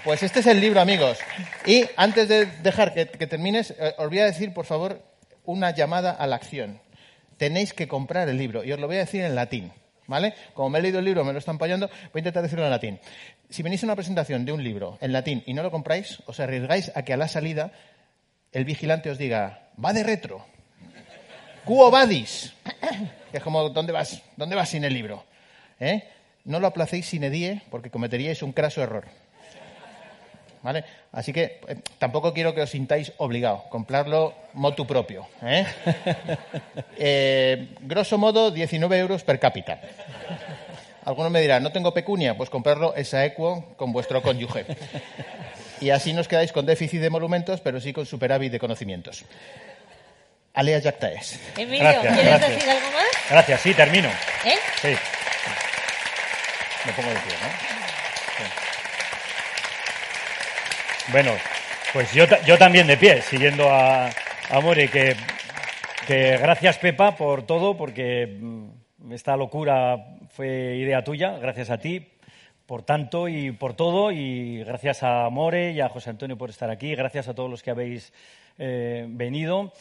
[0.04, 1.18] Pues este es el libro, amigos.
[1.66, 5.02] Y antes de dejar que, que termines, eh, os voy a decir, por favor,
[5.44, 6.80] una llamada a la acción.
[7.36, 9.70] Tenéis que comprar el libro y os lo voy a decir en latín.
[10.06, 10.34] ¿Vale?
[10.54, 12.70] Como me he leído el libro, me lo están payando, voy a intentar decirlo en
[12.70, 13.00] latín.
[13.50, 16.40] Si venís a una presentación de un libro en latín y no lo compráis, os
[16.40, 17.70] arriesgáis a que a la salida
[18.52, 20.44] el vigilante os diga, va de retro.
[21.64, 22.52] Quo vadis.
[23.30, 24.22] Que es como, ¿dónde vas?
[24.36, 25.24] ¿Dónde vas sin el libro?
[25.80, 26.04] ¿Eh?
[26.44, 29.06] No lo aplacéis sin edie porque cometeríais un craso error.
[30.62, 30.84] ¿Vale?
[31.10, 33.62] Así que eh, tampoco quiero que os sintáis obligados.
[33.70, 35.26] Comprarlo motu propio.
[35.42, 35.66] ¿eh?
[37.04, 39.80] Eh, grosso modo, 19 euros per cápita.
[41.04, 44.66] Algunos me dirán, no tengo pecunia, pues comprarlo equo con vuestro cónyuge.
[45.82, 49.24] Y así nos quedáis con déficit de monumentos, pero sí con superávit de conocimientos.
[50.54, 51.40] Alea jacta es.
[51.56, 52.50] Emilio, Gracias, ¿quieres gracias.
[52.54, 53.06] decir algo más?
[53.28, 54.08] Gracias, sí, termino.
[54.08, 54.58] ¿Eh?
[54.80, 54.94] Sí.
[56.86, 57.48] Me pongo de pie, ¿no?
[58.36, 58.44] Sí.
[61.10, 61.32] Bueno,
[61.92, 65.16] pues yo, yo también de pie, siguiendo a, a More, que,
[66.06, 69.96] que gracias Pepa por todo, porque mm, esta locura
[70.30, 72.08] fue idea tuya, gracias a ti
[72.66, 76.70] por tanto y por todo, y gracias a More y a José Antonio por estar
[76.70, 78.12] aquí, gracias a todos los que habéis
[78.58, 79.72] eh, venido.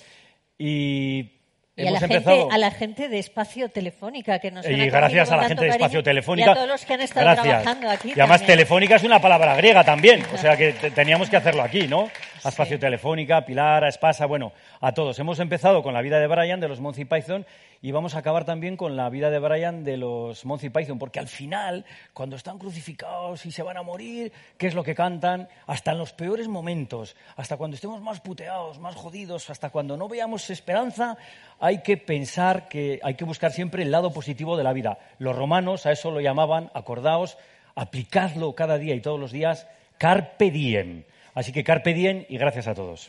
[0.57, 1.31] Y,
[1.75, 5.31] Y a la, gente, a la gente de Espacio Telefónica que nos han Y gracias
[5.31, 6.47] a la gente de Espacio Telefónica.
[6.49, 7.45] Y a todos los que han estado Gracias.
[7.47, 8.09] trabajando aquí.
[8.09, 8.57] Y además también.
[8.57, 12.09] Telefónica es una palabra griega también, o sea que te- teníamos que hacerlo aquí, ¿no?
[12.43, 15.19] A Espacio Telefónica, a Pilar, a Espasa, bueno, a todos.
[15.19, 17.45] Hemos empezado con la vida de Brian de los Monty Python
[17.81, 21.19] y vamos a acabar también con la vida de Brian de los Monty Python, porque
[21.19, 25.49] al final, cuando están crucificados y se van a morir, ¿qué es lo que cantan?
[25.67, 30.07] Hasta en los peores momentos, hasta cuando estemos más puteados, más jodidos, hasta cuando no
[30.07, 31.17] veamos esperanza,
[31.59, 34.97] hay que pensar que hay que buscar siempre el lado positivo de la vida.
[35.19, 37.37] Los romanos a eso lo llamaban, acordaos,
[37.75, 39.67] aplicadlo cada día y todos los días,
[39.97, 41.03] carpe diem.
[41.33, 43.07] Así que carpe diem y gracias a todos.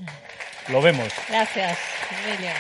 [0.68, 1.08] Lo vemos.
[1.28, 1.78] Gracias,
[2.24, 2.52] Emilio.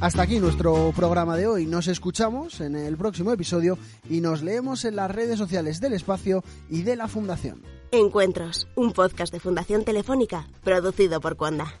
[0.00, 1.66] Hasta aquí nuestro programa de hoy.
[1.66, 3.76] Nos escuchamos en el próximo episodio
[4.08, 7.62] y nos leemos en las redes sociales del espacio y de la Fundación.
[7.92, 11.80] Encuentros, un podcast de Fundación Telefónica, producido por Cuanda.